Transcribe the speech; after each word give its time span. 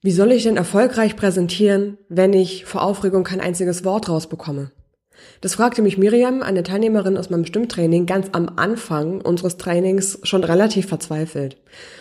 Wie 0.00 0.12
soll 0.12 0.30
ich 0.30 0.44
denn 0.44 0.56
erfolgreich 0.56 1.16
präsentieren, 1.16 1.98
wenn 2.08 2.32
ich 2.32 2.64
vor 2.66 2.82
Aufregung 2.82 3.24
kein 3.24 3.40
einziges 3.40 3.84
Wort 3.84 4.08
rausbekomme? 4.08 4.70
Das 5.40 5.56
fragte 5.56 5.82
mich 5.82 5.98
Miriam, 5.98 6.42
eine 6.42 6.62
Teilnehmerin 6.62 7.16
aus 7.16 7.30
meinem 7.30 7.44
Stimmtraining, 7.44 8.06
ganz 8.06 8.28
am 8.30 8.48
Anfang 8.54 9.20
unseres 9.20 9.56
Trainings 9.56 10.20
schon 10.22 10.44
relativ 10.44 10.86
verzweifelt. 10.86 11.56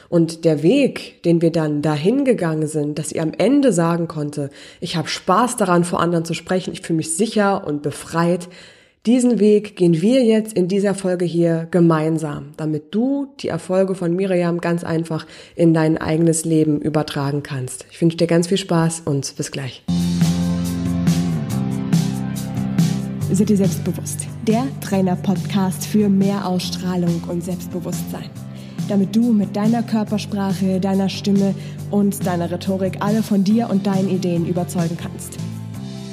Und 0.09 0.45
der 0.45 0.61
Weg, 0.61 1.23
den 1.23 1.41
wir 1.41 1.51
dann 1.51 1.81
dahin 1.81 2.23
gegangen 2.23 2.67
sind, 2.67 2.99
dass 2.99 3.09
sie 3.09 3.19
am 3.19 3.31
Ende 3.35 3.73
sagen 3.73 4.07
konnte, 4.07 4.51
ich 4.79 4.95
habe 4.95 5.07
Spaß 5.07 5.57
daran, 5.57 5.83
vor 5.83 5.99
anderen 5.99 6.25
zu 6.25 6.35
sprechen, 6.35 6.73
ich 6.73 6.81
fühle 6.81 6.97
mich 6.97 7.15
sicher 7.15 7.65
und 7.65 7.81
befreit, 7.81 8.47
diesen 9.07 9.39
Weg 9.39 9.77
gehen 9.77 10.01
wir 10.01 10.25
jetzt 10.25 10.51
in 10.51 10.67
dieser 10.67 10.93
Folge 10.93 11.23
hier 11.23 11.69
gemeinsam, 11.71 12.49
damit 12.57 12.93
du 12.93 13.27
die 13.39 13.47
Erfolge 13.47 13.95
von 13.95 14.13
Miriam 14.13 14.59
ganz 14.59 14.83
einfach 14.83 15.25
in 15.55 15.73
dein 15.73 15.97
eigenes 15.97 16.43
Leben 16.43 16.81
übertragen 16.81 17.41
kannst. 17.41 17.85
Ich 17.89 18.01
wünsche 18.01 18.17
dir 18.17 18.27
ganz 18.27 18.47
viel 18.47 18.57
Spaß 18.57 19.03
und 19.05 19.33
bis 19.37 19.51
gleich. 19.51 19.81
Sei 23.31 23.45
dir 23.45 23.55
selbstbewusst. 23.55 24.27
Der 24.45 24.67
Trainer-Podcast 24.81 25.85
für 25.85 26.09
mehr 26.09 26.45
Ausstrahlung 26.45 27.23
und 27.29 27.45
Selbstbewusstsein. 27.45 28.29
Damit 28.89 29.15
du 29.15 29.31
mit 29.31 29.55
deiner 29.55 29.83
Körpersprache, 29.83 30.81
deiner 30.81 31.07
Stimme 31.07 31.55
und 31.91 32.25
deiner 32.25 32.51
Rhetorik 32.51 32.97
alle 32.99 33.23
von 33.23 33.45
dir 33.45 33.69
und 33.69 33.87
deinen 33.87 34.09
Ideen 34.09 34.45
überzeugen 34.45 34.97
kannst. 34.99 35.37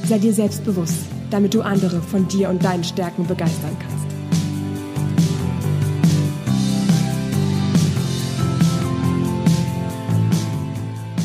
Sei 0.04 0.18
dir 0.18 0.32
selbstbewusst 0.32 1.06
damit 1.34 1.52
du 1.52 1.62
andere 1.62 2.00
von 2.00 2.28
dir 2.28 2.48
und 2.48 2.62
deinen 2.64 2.84
Stärken 2.84 3.26
begeistern 3.26 3.76
kannst. 3.80 4.06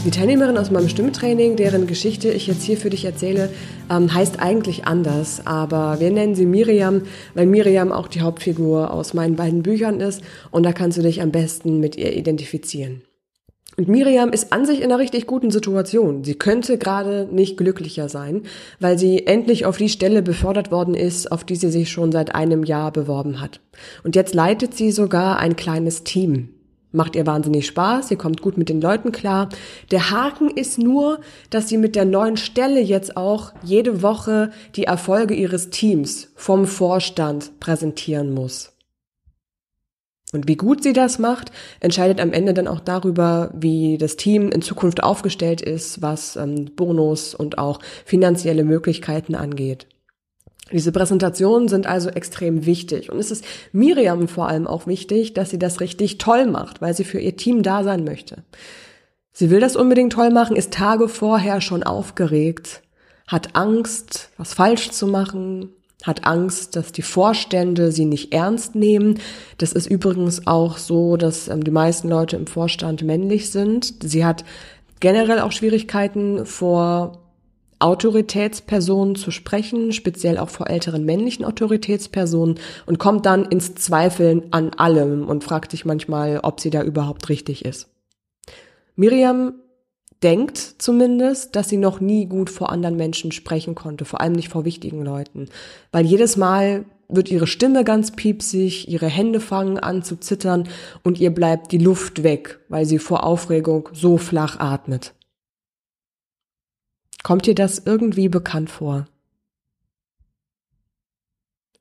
Die 0.03 0.09
Teilnehmerin 0.09 0.57
aus 0.57 0.71
meinem 0.71 0.89
Stimmtraining, 0.89 1.57
deren 1.57 1.85
Geschichte 1.85 2.31
ich 2.31 2.47
jetzt 2.47 2.63
hier 2.63 2.77
für 2.77 2.89
dich 2.89 3.05
erzähle, 3.05 3.51
ähm, 3.91 4.11
heißt 4.11 4.39
eigentlich 4.39 4.85
anders, 4.85 5.45
aber 5.45 5.99
wir 5.99 6.09
nennen 6.09 6.33
sie 6.33 6.47
Miriam, 6.47 7.03
weil 7.35 7.45
Miriam 7.45 7.91
auch 7.91 8.07
die 8.07 8.21
Hauptfigur 8.21 8.91
aus 8.91 9.13
meinen 9.13 9.35
beiden 9.35 9.61
Büchern 9.61 9.99
ist 9.99 10.23
und 10.49 10.63
da 10.63 10.73
kannst 10.73 10.97
du 10.97 11.03
dich 11.03 11.21
am 11.21 11.29
besten 11.29 11.79
mit 11.79 11.97
ihr 11.97 12.17
identifizieren. 12.17 13.03
Und 13.77 13.87
Miriam 13.87 14.31
ist 14.31 14.51
an 14.51 14.65
sich 14.65 14.79
in 14.79 14.85
einer 14.85 14.99
richtig 14.99 15.25
guten 15.25 15.51
Situation. 15.51 16.23
Sie 16.23 16.35
könnte 16.35 16.77
gerade 16.77 17.29
nicht 17.31 17.55
glücklicher 17.55 18.09
sein, 18.09 18.43
weil 18.79 18.97
sie 18.97 19.25
endlich 19.25 19.65
auf 19.65 19.77
die 19.77 19.89
Stelle 19.89 20.21
befördert 20.21 20.71
worden 20.71 20.95
ist, 20.95 21.31
auf 21.31 21.43
die 21.43 21.55
sie 21.55 21.69
sich 21.69 21.89
schon 21.89 22.11
seit 22.11 22.35
einem 22.35 22.63
Jahr 22.63 22.91
beworben 22.91 23.39
hat. 23.39 23.61
Und 24.03 24.15
jetzt 24.15 24.33
leitet 24.33 24.75
sie 24.75 24.91
sogar 24.91 25.39
ein 25.39 25.55
kleines 25.55 26.03
Team. 26.03 26.49
Macht 26.91 27.15
ihr 27.15 27.27
wahnsinnig 27.27 27.67
Spaß, 27.67 28.07
sie 28.07 28.15
kommt 28.15 28.41
gut 28.41 28.57
mit 28.57 28.67
den 28.67 28.81
Leuten 28.81 29.11
klar. 29.11 29.49
Der 29.91 30.09
Haken 30.09 30.49
ist 30.49 30.79
nur, 30.79 31.19
dass 31.51 31.69
sie 31.69 31.77
mit 31.77 31.95
der 31.95 32.05
neuen 32.05 32.35
Stelle 32.35 32.81
jetzt 32.81 33.15
auch 33.15 33.53
jede 33.63 34.01
Woche 34.01 34.51
die 34.75 34.85
Erfolge 34.85 35.35
ihres 35.35 35.69
Teams 35.69 36.31
vom 36.35 36.65
Vorstand 36.65 37.59
präsentieren 37.59 38.33
muss. 38.33 38.73
Und 40.31 40.47
wie 40.47 40.57
gut 40.57 40.83
sie 40.83 40.93
das 40.93 41.17
macht, 41.17 41.51
entscheidet 41.79 42.21
am 42.21 42.33
Ende 42.33 42.53
dann 42.53 42.67
auch 42.67 42.81
darüber, 42.81 43.51
wie 43.53 43.97
das 43.97 44.15
Team 44.15 44.51
in 44.51 44.61
Zukunft 44.61 45.01
aufgestellt 45.01 45.61
ist, 45.61 46.03
was 46.03 46.35
ähm, 46.35 46.65
Bonus 46.75 47.33
und 47.33 47.57
auch 47.57 47.79
finanzielle 48.05 48.63
Möglichkeiten 48.63 49.33
angeht. 49.33 49.87
Diese 50.71 50.91
Präsentationen 50.91 51.67
sind 51.67 51.87
also 51.87 52.09
extrem 52.09 52.67
wichtig. 52.67 53.11
Und 53.11 53.17
es 53.17 53.31
ist 53.31 53.43
Miriam 53.71 54.27
vor 54.27 54.47
allem 54.47 54.67
auch 54.67 54.85
wichtig, 54.85 55.33
dass 55.33 55.49
sie 55.49 55.57
das 55.57 55.79
richtig 55.79 56.19
toll 56.19 56.45
macht, 56.45 56.79
weil 56.79 56.93
sie 56.93 57.05
für 57.05 57.19
ihr 57.19 57.35
Team 57.35 57.63
da 57.63 57.83
sein 57.83 58.03
möchte. 58.03 58.43
Sie 59.31 59.49
will 59.49 59.59
das 59.59 59.75
unbedingt 59.75 60.13
toll 60.13 60.29
machen, 60.29 60.55
ist 60.55 60.73
Tage 60.73 61.07
vorher 61.07 61.61
schon 61.61 61.81
aufgeregt, 61.81 62.83
hat 63.25 63.55
Angst, 63.55 64.29
was 64.37 64.53
falsch 64.53 64.91
zu 64.91 65.07
machen, 65.07 65.69
hat 66.03 66.25
Angst, 66.25 66.75
dass 66.75 66.91
die 66.91 67.01
Vorstände 67.01 67.91
sie 67.91 68.05
nicht 68.05 68.33
ernst 68.33 68.75
nehmen. 68.75 69.19
Das 69.57 69.73
ist 69.73 69.87
übrigens 69.87 70.47
auch 70.47 70.77
so, 70.77 71.17
dass 71.17 71.47
ähm, 71.47 71.63
die 71.63 71.71
meisten 71.71 72.09
Leute 72.09 72.35
im 72.35 72.47
Vorstand 72.47 73.03
männlich 73.03 73.51
sind. 73.51 73.95
Sie 74.03 74.23
hat 74.23 74.45
generell 74.99 75.39
auch 75.39 75.51
Schwierigkeiten 75.51 76.45
vor 76.45 77.23
Autoritätspersonen 77.79 79.15
zu 79.15 79.31
sprechen, 79.31 79.93
speziell 79.93 80.37
auch 80.37 80.49
vor 80.49 80.69
älteren 80.69 81.05
männlichen 81.05 81.45
Autoritätspersonen 81.45 82.59
und 82.85 82.99
kommt 82.99 83.25
dann 83.25 83.45
ins 83.45 83.75
Zweifeln 83.75 84.51
an 84.51 84.71
allem 84.71 85.27
und 85.27 85.45
fragt 85.45 85.71
sich 85.71 85.85
manchmal, 85.85 86.39
ob 86.43 86.59
sie 86.59 86.69
da 86.69 86.83
überhaupt 86.83 87.29
richtig 87.29 87.63
ist. 87.63 87.87
Miriam 88.95 89.53
denkt 90.23 90.57
zumindest, 90.57 91.55
dass 91.55 91.69
sie 91.69 91.77
noch 91.77 91.99
nie 91.99 92.25
gut 92.25 92.49
vor 92.49 92.71
anderen 92.71 92.97
Menschen 92.97 93.31
sprechen 93.31 93.75
konnte, 93.75 94.05
vor 94.05 94.21
allem 94.21 94.33
nicht 94.33 94.49
vor 94.49 94.65
wichtigen 94.65 95.03
Leuten. 95.03 95.47
Weil 95.91 96.05
jedes 96.05 96.35
Mal 96.37 96.85
wird 97.07 97.31
ihre 97.31 97.47
Stimme 97.47 97.83
ganz 97.83 98.11
piepsig, 98.11 98.87
ihre 98.87 99.07
Hände 99.07 99.39
fangen 99.39 99.79
an 99.79 100.03
zu 100.03 100.17
zittern 100.17 100.67
und 101.03 101.19
ihr 101.19 101.33
bleibt 101.33 101.71
die 101.71 101.77
Luft 101.77 102.23
weg, 102.23 102.59
weil 102.69 102.85
sie 102.85 102.99
vor 102.99 103.23
Aufregung 103.23 103.89
so 103.93 104.17
flach 104.17 104.59
atmet. 104.59 105.13
Kommt 107.23 107.45
dir 107.47 107.55
das 107.55 107.79
irgendwie 107.79 108.29
bekannt 108.29 108.69
vor? 108.69 109.07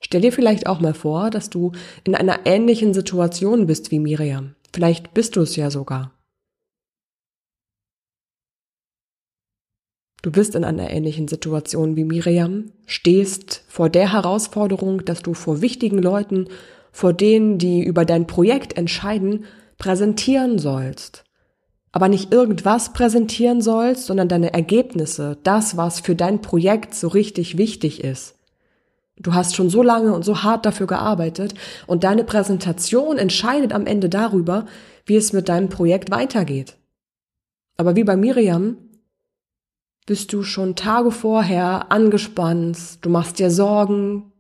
Stell 0.00 0.20
dir 0.22 0.32
vielleicht 0.32 0.66
auch 0.66 0.81
mal 0.81 0.94
vor, 0.94 1.31
dass 1.31 1.50
du 1.50 1.72
in 2.05 2.15
einer 2.15 2.47
ähnlichen 2.47 2.94
Situation 2.94 3.66
bist 3.66 3.91
wie 3.91 3.99
Miriam. 3.99 4.55
Vielleicht 4.72 5.12
bist 5.12 5.37
du 5.37 5.43
es 5.43 5.56
ja 5.56 5.70
sogar. 5.70 6.18
Du 10.23 10.33
bist 10.33 10.56
in 10.56 10.65
einer 10.65 10.91
ähnlichen 10.91 11.29
Situation 11.29 11.97
wie 11.97 12.05
Miriam, 12.05 12.73
stehst 12.87 13.62
vor 13.69 13.89
der 13.89 14.12
Herausforderung, 14.12 15.05
dass 15.05 15.23
du 15.23 15.33
vor 15.33 15.61
wichtigen 15.61 16.03
Leuten, 16.03 16.49
vor 16.91 17.12
denen, 17.12 17.59
die 17.59 17.84
über 17.84 18.05
dein 18.05 18.27
Projekt 18.27 18.77
entscheiden, 18.77 19.45
präsentieren 19.79 20.59
sollst. 20.59 21.25
Aber 21.93 22.09
nicht 22.09 22.33
irgendwas 22.33 22.93
präsentieren 22.93 23.62
sollst, 23.62 24.06
sondern 24.06 24.29
deine 24.29 24.53
Ergebnisse, 24.53 25.39
das, 25.45 25.77
was 25.77 26.01
für 26.01 26.17
dein 26.17 26.43
Projekt 26.43 26.95
so 26.95 27.09
richtig 27.09 27.56
wichtig 27.56 28.03
ist. 28.03 28.35
Du 29.17 29.35
hast 29.35 29.55
schon 29.55 29.71
so 29.71 29.83
lange 29.83 30.12
und 30.15 30.25
so 30.25 30.43
hart 30.43 30.67
dafür 30.67 30.87
gearbeitet 30.87 31.55
und 31.87 32.05
deine 32.05 32.25
Präsentation 32.25 33.19
entscheidet 33.19 33.73
am 33.73 33.87
Ende 33.87 34.09
darüber, 34.09 34.67
wie 35.06 35.17
es 35.17 35.33
mit 35.33 35.49
deinem 35.49 35.69
Projekt 35.69 36.11
weitergeht. 36.11 36.77
Aber 37.77 37.97
wie 37.97 38.05
bei 38.05 38.17
Miriam 38.17 38.77
bist 40.09 40.33
du 40.33 40.43
schon 40.43 40.75
Tage 40.75 41.11
vorher 41.11 41.93
angespannt, 41.93 42.79
du 43.03 43.11
machst 43.11 43.39
dir 43.39 43.51
Sorgen, 43.51 44.33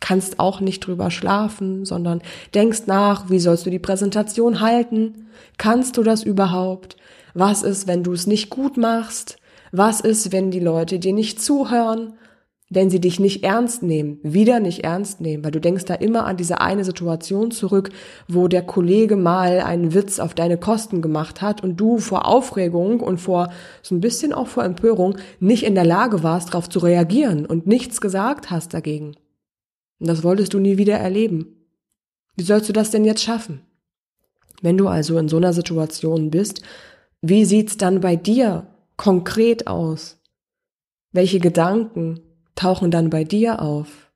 kannst 0.00 0.40
auch 0.40 0.58
nicht 0.58 0.80
drüber 0.80 1.12
schlafen, 1.12 1.84
sondern 1.84 2.20
denkst 2.52 2.82
nach, 2.86 3.30
wie 3.30 3.38
sollst 3.38 3.66
du 3.66 3.70
die 3.70 3.78
Präsentation 3.78 4.60
halten? 4.60 5.28
Kannst 5.58 5.96
du 5.96 6.02
das 6.02 6.24
überhaupt? 6.24 6.96
Was 7.34 7.62
ist, 7.62 7.86
wenn 7.86 8.02
du 8.02 8.14
es 8.14 8.26
nicht 8.26 8.50
gut 8.50 8.76
machst? 8.76 9.38
Was 9.70 10.00
ist, 10.00 10.32
wenn 10.32 10.50
die 10.50 10.58
Leute 10.58 10.98
dir 10.98 11.12
nicht 11.12 11.40
zuhören? 11.40 12.14
Wenn 12.68 12.90
sie 12.90 13.00
dich 13.00 13.20
nicht 13.20 13.44
ernst 13.44 13.82
nehmen, 13.84 14.18
wieder 14.22 14.58
nicht 14.58 14.82
ernst 14.82 15.20
nehmen, 15.20 15.44
weil 15.44 15.52
du 15.52 15.60
denkst 15.60 15.84
da 15.84 15.94
immer 15.94 16.24
an 16.26 16.36
diese 16.36 16.60
eine 16.60 16.84
Situation 16.84 17.52
zurück, 17.52 17.90
wo 18.26 18.48
der 18.48 18.62
Kollege 18.62 19.16
mal 19.16 19.60
einen 19.60 19.94
Witz 19.94 20.18
auf 20.18 20.34
deine 20.34 20.58
Kosten 20.58 21.00
gemacht 21.00 21.42
hat 21.42 21.62
und 21.62 21.76
du 21.76 21.98
vor 21.98 22.26
Aufregung 22.26 23.00
und 23.00 23.18
vor 23.18 23.52
so 23.82 23.94
ein 23.94 24.00
bisschen 24.00 24.32
auch 24.32 24.48
vor 24.48 24.64
Empörung 24.64 25.16
nicht 25.38 25.62
in 25.62 25.76
der 25.76 25.84
Lage 25.84 26.24
warst, 26.24 26.48
darauf 26.48 26.68
zu 26.68 26.80
reagieren 26.80 27.46
und 27.46 27.68
nichts 27.68 28.00
gesagt 28.00 28.50
hast 28.50 28.74
dagegen. 28.74 29.14
Und 30.00 30.08
das 30.08 30.24
wolltest 30.24 30.52
du 30.52 30.58
nie 30.58 30.76
wieder 30.76 30.96
erleben. 30.96 31.68
Wie 32.34 32.44
sollst 32.44 32.68
du 32.68 32.72
das 32.72 32.90
denn 32.90 33.04
jetzt 33.04 33.22
schaffen? 33.22 33.62
Wenn 34.60 34.76
du 34.76 34.88
also 34.88 35.18
in 35.18 35.28
so 35.28 35.36
einer 35.36 35.52
Situation 35.52 36.30
bist, 36.30 36.62
wie 37.22 37.44
sieht's 37.44 37.76
dann 37.76 38.00
bei 38.00 38.16
dir 38.16 38.66
konkret 38.96 39.68
aus? 39.68 40.18
Welche 41.12 41.38
Gedanken, 41.38 42.20
tauchen 42.56 42.90
dann 42.90 43.10
bei 43.10 43.22
dir 43.22 43.62
auf. 43.62 44.10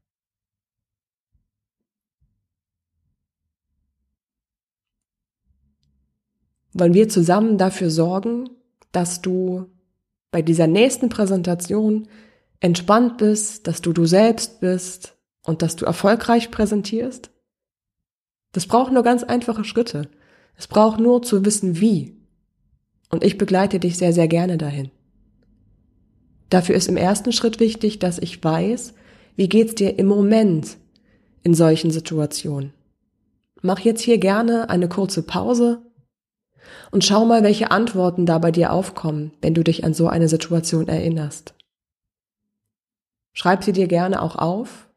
Wollen 6.72 6.94
wir 6.94 7.08
zusammen 7.08 7.58
dafür 7.58 7.90
sorgen, 7.90 8.50
dass 8.92 9.22
du 9.22 9.66
bei 10.30 10.42
dieser 10.42 10.66
nächsten 10.66 11.08
Präsentation 11.08 12.08
entspannt 12.60 13.18
bist, 13.18 13.66
dass 13.66 13.82
du 13.82 13.92
du 13.92 14.06
selbst 14.06 14.60
bist 14.60 15.16
und 15.44 15.62
dass 15.62 15.76
du 15.76 15.84
erfolgreich 15.84 16.50
präsentierst? 16.50 17.30
Das 18.52 18.66
braucht 18.66 18.92
nur 18.92 19.02
ganz 19.02 19.22
einfache 19.22 19.64
Schritte. 19.64 20.08
Es 20.56 20.66
braucht 20.66 21.00
nur 21.00 21.22
zu 21.22 21.44
wissen, 21.44 21.80
wie. 21.80 22.16
Und 23.10 23.24
ich 23.24 23.38
begleite 23.38 23.80
dich 23.80 23.98
sehr, 23.98 24.12
sehr 24.12 24.28
gerne 24.28 24.56
dahin. 24.56 24.90
Dafür 26.50 26.74
ist 26.74 26.88
im 26.88 26.96
ersten 26.96 27.32
Schritt 27.32 27.60
wichtig, 27.60 27.98
dass 27.98 28.18
ich 28.18 28.42
weiß, 28.42 28.94
wie 29.36 29.48
geht's 29.48 29.74
dir 29.74 29.98
im 29.98 30.06
Moment 30.06 30.76
in 31.42 31.54
solchen 31.54 31.90
Situationen. 31.90 32.72
Mach 33.62 33.80
jetzt 33.80 34.02
hier 34.02 34.18
gerne 34.18 34.68
eine 34.68 34.88
kurze 34.88 35.22
Pause, 35.22 35.82
Und 36.92 37.04
schau 37.04 37.24
mal, 37.24 37.42
welche 37.42 37.70
Antworten 37.70 38.26
da 38.26 38.38
bei 38.38 38.50
dir 38.50 38.72
aufkommen, 38.72 39.32
wenn 39.40 39.54
du 39.54 39.64
dich 39.64 39.84
an 39.84 39.94
so 39.94 40.08
eine 40.08 40.28
Situation 40.28 40.88
erinnerst. 40.88 41.54
Schreib 43.32 43.64
sie 43.64 43.72
dir 43.72 43.86
gerne 43.86 44.20
auch 44.22 44.36
auf. 44.36 44.88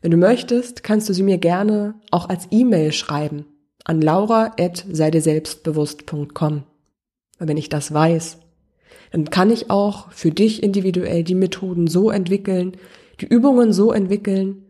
Wenn 0.00 0.10
du 0.10 0.16
möchtest, 0.16 0.82
kannst 0.82 1.08
du 1.08 1.12
sie 1.12 1.22
mir 1.22 1.38
gerne 1.38 1.94
auch 2.10 2.28
als 2.28 2.48
E-Mail 2.50 2.90
schreiben 2.92 3.46
an 3.84 4.00
laura.seideselbstbewusst.com. 4.00 6.64
Und 7.38 7.48
wenn 7.48 7.56
ich 7.56 7.68
das 7.68 7.94
weiß, 7.94 8.38
dann 9.12 9.30
kann 9.30 9.50
ich 9.50 9.70
auch 9.70 10.10
für 10.12 10.30
dich 10.30 10.62
individuell 10.62 11.24
die 11.24 11.34
Methoden 11.34 11.86
so 11.86 12.10
entwickeln, 12.10 12.72
die 13.20 13.26
Übungen 13.26 13.72
so 13.72 13.92
entwickeln, 13.92 14.64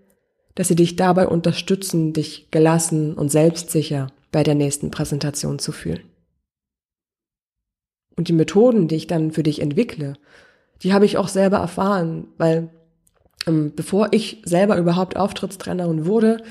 dass 0.55 0.69
sie 0.69 0.77
dich 0.77 0.97
dabei 0.97 1.29
unterstützen, 1.29 2.13
dich 2.13 2.51
gelassen 2.51 3.15
und 3.15 3.31
selbstsicher 3.31 4.09
bei 4.33 4.43
der 4.43 4.55
nächsten 4.55 4.91
Präsentation 4.91 5.59
zu 5.59 5.73
fühlen. 5.73 6.03
Und 8.17 8.29
die 8.29 8.33
Methoden, 8.33 8.89
die 8.89 8.97
ich 8.97 9.07
dann 9.07 9.31
für 9.31 9.45
dich 9.45 9.61
entwickle, 9.61 10.15
die 10.83 10.93
habe 10.93 11.05
ich 11.05 11.17
auch 11.17 11.29
selber 11.29 11.59
erfahren, 11.59 12.29
weil 12.37 12.71
ähm, 13.47 13.73
bevor 13.75 14.09
ich 14.11 14.43
selber 14.45 14.77
überhaupt 14.77 15.17
Auftrittstrainerin 15.17 16.07
wurde, 16.07 16.43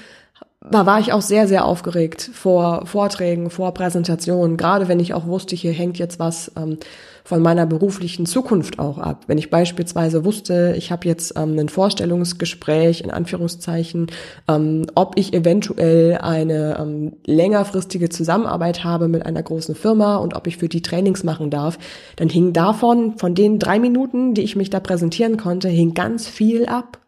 da 0.72 0.86
war 0.86 1.00
ich 1.00 1.14
auch 1.14 1.22
sehr, 1.22 1.48
sehr 1.48 1.66
aufgeregt 1.66 2.30
vor 2.34 2.86
Vorträgen, 2.86 3.50
vor 3.50 3.74
Präsentationen, 3.74 4.58
gerade 4.58 4.88
wenn 4.88 5.00
ich 5.00 5.14
auch 5.14 5.28
wusste, 5.28 5.56
hier 5.56 5.72
hängt 5.72 6.00
jetzt 6.00 6.20
was 6.20 6.52
ähm, 6.58 6.78
von 7.28 7.42
meiner 7.42 7.66
beruflichen 7.66 8.26
Zukunft 8.26 8.80
auch 8.80 9.00
ab. 9.00 9.26
Wenn 9.28 9.38
ich 9.38 9.50
beispielsweise 9.50 10.24
wusste, 10.24 10.76
ich 10.78 10.94
habe 10.94 11.10
jetzt 11.10 11.34
ähm, 11.36 11.60
ein 11.60 11.68
Vorstellungsgespräch, 11.68 13.02
in 13.02 13.12
Anführungszeichen, 13.12 14.08
ähm, 14.48 14.86
ob 14.96 15.18
ich 15.18 15.34
eventuell 15.34 16.20
eine 16.22 16.78
ähm, 16.80 17.18
längerfristige 17.26 18.08
Zusammenarbeit 18.08 18.86
habe 18.86 19.10
mit 19.10 19.26
einer 19.26 19.44
großen 19.44 19.76
Firma 19.76 20.16
und 20.16 20.36
ob 20.36 20.48
ich 20.48 20.56
für 20.56 20.70
die 20.70 20.82
Trainings 20.82 21.26
machen 21.26 21.50
darf, 21.50 21.78
dann 22.16 22.30
hing 22.30 22.54
davon, 22.54 23.18
von 23.18 23.36
den 23.36 23.60
drei 23.60 23.78
Minuten, 23.78 24.34
die 24.34 24.44
ich 24.44 24.56
mich 24.56 24.70
da 24.70 24.80
präsentieren 24.80 25.36
konnte, 25.36 25.68
hing 25.68 25.94
ganz 25.94 26.30
viel 26.30 26.66
ab. 26.66 27.02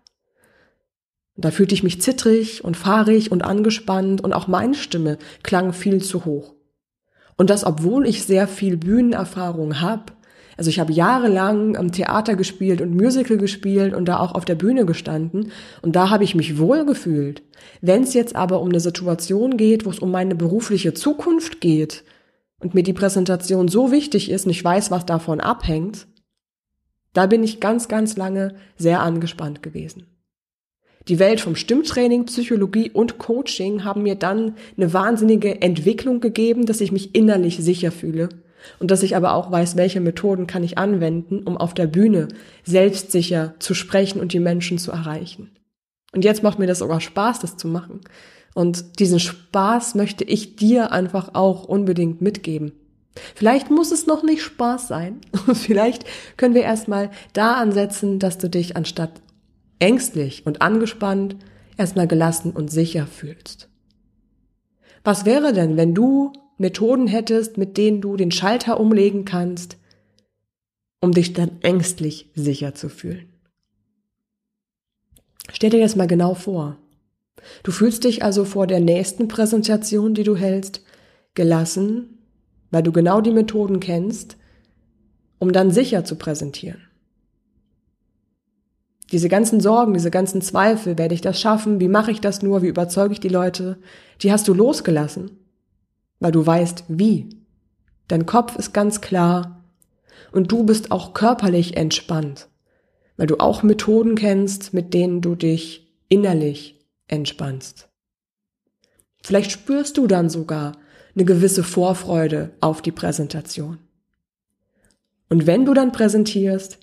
Da 1.38 1.50
fühlte 1.50 1.74
ich 1.74 1.84
mich 1.84 2.02
zittrig 2.02 2.62
und 2.66 2.76
fahrig 2.76 3.32
und 3.32 3.46
angespannt 3.46 4.22
und 4.22 4.34
auch 4.34 4.50
meine 4.50 4.74
Stimme 4.74 5.18
klang 5.44 5.72
viel 5.72 6.04
zu 6.04 6.26
hoch. 6.26 6.59
Und 7.40 7.50
das, 7.50 7.64
obwohl 7.64 8.06
ich 8.06 8.26
sehr 8.26 8.50
viel 8.50 8.76
Bühnenerfahrung 8.76 9.80
habe. 9.80 10.12
Also 10.58 10.70
ich 10.70 10.78
habe 10.78 10.92
jahrelang 10.92 11.78
am 11.78 11.94
Theater 11.94 12.36
gespielt 12.36 12.82
und 12.82 12.94
Musical 12.94 13.38
gespielt 13.38 13.94
und 13.94 14.10
da 14.10 14.20
auch 14.20 14.36
auf 14.36 14.44
der 14.44 14.56
Bühne 14.56 14.86
gestanden. 14.86 15.54
Und 15.82 15.96
da 15.96 16.10
habe 16.10 16.26
ich 16.26 16.36
mich 16.36 16.60
wohl 16.60 16.86
gefühlt. 16.86 17.44
Wenn 17.80 18.04
es 18.04 18.14
jetzt 18.14 18.36
aber 18.36 18.60
um 18.60 18.68
eine 18.68 18.82
Situation 18.82 19.56
geht, 19.56 19.86
wo 19.86 19.90
es 19.90 20.00
um 20.00 20.12
meine 20.12 20.36
berufliche 20.36 20.94
Zukunft 20.94 21.62
geht 21.62 22.04
und 22.60 22.76
mir 22.76 22.84
die 22.84 22.92
Präsentation 22.92 23.70
so 23.70 23.90
wichtig 23.90 24.30
ist 24.30 24.44
und 24.44 24.52
ich 24.52 24.62
weiß, 24.62 24.92
was 24.92 25.06
davon 25.06 25.40
abhängt, 25.40 26.08
da 27.14 27.26
bin 27.26 27.42
ich 27.42 27.62
ganz, 27.62 27.88
ganz 27.88 28.18
lange 28.18 28.56
sehr 28.76 29.00
angespannt 29.00 29.64
gewesen. 29.64 30.08
Die 31.10 31.18
Welt 31.18 31.42
vom 31.42 31.56
Stimmtraining, 31.56 32.26
Psychologie 32.26 32.92
und 32.92 33.18
Coaching 33.18 33.84
haben 33.84 34.04
mir 34.04 34.14
dann 34.14 34.54
eine 34.78 34.94
wahnsinnige 34.94 35.60
Entwicklung 35.60 36.20
gegeben, 36.20 36.68
dass 36.68 36.82
ich 36.82 36.92
mich 36.92 37.16
innerlich 37.16 37.58
sicher 37.58 37.92
fühle 37.92 38.30
und 38.78 38.92
dass 38.92 39.02
ich 39.02 39.16
aber 39.16 39.34
auch 39.34 39.52
weiß, 39.52 39.76
welche 39.76 40.02
Methoden 40.02 40.46
kann 40.46 40.64
ich 40.64 40.78
anwenden, 40.78 41.42
um 41.44 41.58
auf 41.58 41.74
der 41.74 41.88
Bühne 41.88 42.28
selbstsicher 42.64 43.56
zu 43.58 43.74
sprechen 43.74 44.22
und 44.22 44.34
die 44.34 44.40
Menschen 44.40 44.78
zu 44.78 44.92
erreichen. 44.92 45.50
Und 46.14 46.26
jetzt 46.26 46.44
macht 46.44 46.60
mir 46.60 46.68
das 46.68 46.80
sogar 46.80 47.02
Spaß, 47.02 47.40
das 47.40 47.58
zu 47.58 47.68
machen. 47.68 48.02
Und 48.54 49.00
diesen 49.00 49.20
Spaß 49.20 49.96
möchte 49.96 50.24
ich 50.24 50.58
dir 50.58 50.92
einfach 50.92 51.34
auch 51.34 51.64
unbedingt 51.64 52.22
mitgeben. 52.22 52.74
Vielleicht 53.34 53.72
muss 53.72 53.92
es 53.92 54.06
noch 54.06 54.22
nicht 54.22 54.44
Spaß 54.44 54.88
sein. 54.88 55.22
Vielleicht 55.54 56.06
können 56.38 56.54
wir 56.54 56.64
erstmal 56.64 57.10
da 57.34 57.56
ansetzen, 57.56 58.20
dass 58.20 58.38
du 58.38 58.48
dich 58.48 58.76
anstatt 58.76 59.12
ängstlich 59.80 60.46
und 60.46 60.62
angespannt 60.62 61.36
erstmal 61.78 62.08
gelassen 62.08 62.52
und 62.52 62.70
sicher 62.70 63.08
fühlst. 63.08 63.70
Was 65.04 65.26
wäre 65.26 65.54
denn, 65.54 65.78
wenn 65.78 65.96
du 65.96 66.34
Methoden 66.58 67.08
hättest, 67.08 67.58
mit 67.58 67.78
denen 67.78 68.02
du 68.02 68.18
den 68.18 68.32
Schalter 68.32 68.80
umlegen 68.80 69.24
kannst, 69.26 69.78
um 71.02 71.14
dich 71.14 71.34
dann 71.34 71.62
ängstlich 71.62 72.30
sicher 72.36 72.76
zu 72.76 72.90
fühlen? 72.90 73.30
Stell 75.52 75.70
dir 75.70 75.80
das 75.80 75.96
mal 75.96 76.08
genau 76.08 76.34
vor. 76.34 76.78
Du 77.64 77.72
fühlst 77.72 78.04
dich 78.04 78.24
also 78.24 78.44
vor 78.44 78.68
der 78.68 78.82
nächsten 78.82 79.30
Präsentation, 79.30 80.14
die 80.14 80.24
du 80.24 80.36
hältst, 80.36 80.82
gelassen, 81.34 82.20
weil 82.70 82.84
du 82.84 82.92
genau 82.92 83.22
die 83.22 83.32
Methoden 83.32 83.80
kennst, 83.80 84.36
um 85.40 85.54
dann 85.54 85.72
sicher 85.72 86.04
zu 86.04 86.18
präsentieren. 86.18 86.89
Diese 89.12 89.30
ganzen 89.30 89.60
Sorgen, 89.60 89.94
diese 89.94 90.12
ganzen 90.12 90.42
Zweifel, 90.42 90.98
werde 90.98 91.16
ich 91.16 91.22
das 91.22 91.40
schaffen? 91.40 91.80
Wie 91.80 91.88
mache 91.88 92.12
ich 92.12 92.22
das 92.22 92.42
nur? 92.42 92.62
Wie 92.62 92.68
überzeuge 92.68 93.14
ich 93.14 93.20
die 93.20 93.30
Leute? 93.30 93.78
Die 94.22 94.32
hast 94.32 94.48
du 94.48 94.54
losgelassen, 94.54 95.32
weil 96.20 96.32
du 96.32 96.46
weißt, 96.46 96.86
wie. 96.88 97.30
Dein 98.08 98.26
Kopf 98.26 98.56
ist 98.56 98.74
ganz 98.74 99.02
klar 99.02 99.64
und 100.32 100.52
du 100.52 100.64
bist 100.64 100.92
auch 100.92 101.14
körperlich 101.14 101.76
entspannt, 101.78 102.50
weil 103.18 103.28
du 103.28 103.40
auch 103.40 103.64
Methoden 103.64 104.16
kennst, 104.16 104.74
mit 104.74 104.94
denen 104.94 105.22
du 105.22 105.36
dich 105.36 105.92
innerlich 106.08 106.80
entspannst. 107.08 107.90
Vielleicht 109.24 109.52
spürst 109.52 109.98
du 109.98 110.08
dann 110.08 110.30
sogar 110.30 110.74
eine 111.16 111.26
gewisse 111.26 111.64
Vorfreude 111.64 112.52
auf 112.62 112.82
die 112.82 112.92
Präsentation. 112.92 113.80
Und 115.30 115.46
wenn 115.48 115.66
du 115.66 115.74
dann 115.74 115.92
präsentierst, 115.92 116.80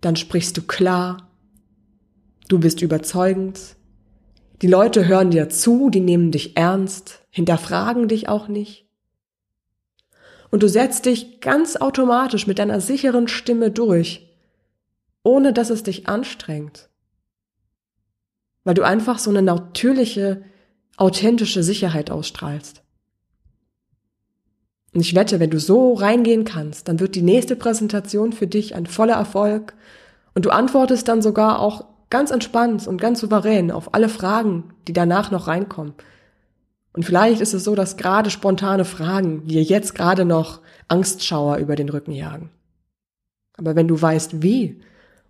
dann 0.00 0.16
sprichst 0.16 0.56
du 0.56 0.62
klar 0.62 1.25
Du 2.48 2.58
bist 2.60 2.80
überzeugend. 2.80 3.76
Die 4.62 4.68
Leute 4.68 5.06
hören 5.06 5.30
dir 5.30 5.48
zu, 5.48 5.90
die 5.90 6.00
nehmen 6.00 6.30
dich 6.30 6.56
ernst, 6.56 7.26
hinterfragen 7.30 8.08
dich 8.08 8.28
auch 8.28 8.48
nicht. 8.48 8.86
Und 10.50 10.62
du 10.62 10.68
setzt 10.68 11.06
dich 11.06 11.40
ganz 11.40 11.76
automatisch 11.76 12.46
mit 12.46 12.58
deiner 12.58 12.80
sicheren 12.80 13.28
Stimme 13.28 13.70
durch, 13.70 14.32
ohne 15.22 15.52
dass 15.52 15.70
es 15.70 15.82
dich 15.82 16.08
anstrengt. 16.08 16.88
Weil 18.64 18.74
du 18.74 18.82
einfach 18.82 19.18
so 19.18 19.30
eine 19.30 19.42
natürliche, 19.42 20.44
authentische 20.96 21.62
Sicherheit 21.62 22.10
ausstrahlst. 22.10 22.82
Und 24.94 25.00
ich 25.00 25.14
wette, 25.14 25.40
wenn 25.40 25.50
du 25.50 25.60
so 25.60 25.92
reingehen 25.92 26.44
kannst, 26.44 26.88
dann 26.88 27.00
wird 27.00 27.16
die 27.16 27.22
nächste 27.22 27.56
Präsentation 27.56 28.32
für 28.32 28.46
dich 28.46 28.74
ein 28.74 28.86
voller 28.86 29.16
Erfolg 29.16 29.74
und 30.34 30.46
du 30.46 30.50
antwortest 30.50 31.08
dann 31.08 31.20
sogar 31.20 31.58
auch 31.60 31.95
ganz 32.10 32.30
entspannt 32.30 32.86
und 32.86 33.00
ganz 33.00 33.20
souverän 33.20 33.70
auf 33.70 33.94
alle 33.94 34.08
Fragen, 34.08 34.74
die 34.86 34.92
danach 34.92 35.30
noch 35.30 35.46
reinkommen. 35.46 35.94
Und 36.92 37.04
vielleicht 37.04 37.40
ist 37.40 37.52
es 37.52 37.64
so, 37.64 37.74
dass 37.74 37.96
gerade 37.96 38.30
spontane 38.30 38.84
Fragen 38.84 39.46
dir 39.46 39.62
jetzt 39.62 39.94
gerade 39.94 40.24
noch 40.24 40.60
Angstschauer 40.88 41.58
über 41.58 41.76
den 41.76 41.88
Rücken 41.88 42.12
jagen. 42.12 42.50
Aber 43.56 43.76
wenn 43.76 43.88
du 43.88 44.00
weißt, 44.00 44.42
wie 44.42 44.80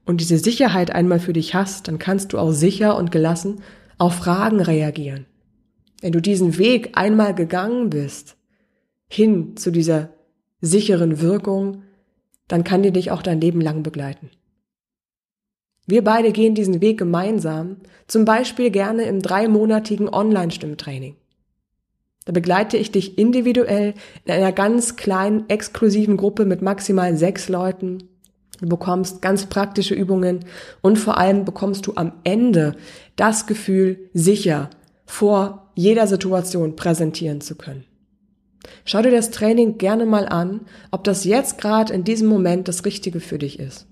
und 0.04 0.21
diese 0.21 0.38
Sicherheit 0.38 0.92
einmal 0.92 1.18
für 1.18 1.33
dich 1.33 1.54
hast, 1.54 1.88
dann 1.88 1.99
kannst 1.99 2.33
du 2.33 2.38
auch 2.38 2.52
sicher 2.52 2.97
und 2.97 3.11
gelassen 3.11 3.62
auf 3.99 4.14
Fragen 4.14 4.61
reagieren. 4.61 5.26
Wenn 6.00 6.12
du 6.12 6.21
diesen 6.21 6.59
Weg 6.59 6.90
einmal 6.95 7.35
gegangen 7.35 7.90
bist, 7.90 8.37
hin 9.09 9.56
zu 9.56 9.71
dieser 9.71 10.11
sicheren 10.61 11.21
Wirkung, 11.21 11.83
dann 12.49 12.64
kann 12.64 12.83
die 12.83 12.92
dich 12.92 13.11
auch 13.11 13.23
dein 13.23 13.40
Leben 13.40 13.61
lang 13.61 13.83
begleiten. 13.83 14.30
Wir 15.87 16.02
beide 16.02 16.33
gehen 16.33 16.57
diesen 16.57 16.81
Weg 16.81 16.99
gemeinsam, 16.99 17.76
zum 18.09 18.25
Beispiel 18.25 18.71
gerne 18.71 19.05
im 19.05 19.23
dreimonatigen 19.23 20.09
Online-Stimmtraining. 20.09 21.14
Da 22.25 22.33
begleite 22.33 22.76
ich 22.76 22.90
dich 22.90 23.19
individuell 23.19 23.95
in 24.25 24.33
einer 24.33 24.50
ganz 24.50 24.97
kleinen, 24.97 25.49
exklusiven 25.49 26.16
Gruppe 26.16 26.45
mit 26.45 26.61
maximal 26.61 27.16
sechs 27.16 27.49
Leuten. 27.49 28.09
Du 28.61 28.69
bekommst 28.69 29.23
ganz 29.23 29.47
praktische 29.47 29.95
Übungen 29.95 30.45
und 30.83 30.99
vor 30.99 31.19
allem 31.19 31.45
bekommst 31.45 31.87
du 31.87 31.93
am 31.95 32.12
Ende 32.25 32.75
das 33.14 33.47
Gefühl, 33.47 34.11
sicher 34.12 34.71
vor 35.05 35.71
jeder 35.76 36.09
Situation 36.09 36.75
präsentieren 36.75 37.40
zu 37.40 37.55
können. 37.55 37.85
Schau 38.85 39.02
dir 39.02 39.12
das 39.12 39.31
Training 39.31 39.78
gerne 39.78 40.05
mal 40.05 40.26
an, 40.26 40.62
ob 40.90 41.05
das 41.05 41.25
jetzt 41.25 41.59
gerade 41.59 41.95
in 41.95 42.02
diesem 42.02 42.26
Moment 42.26 42.66
das 42.66 42.85
Richtige 42.85 43.21
für 43.21 43.38
dich 43.38 43.61
ist 43.61 43.87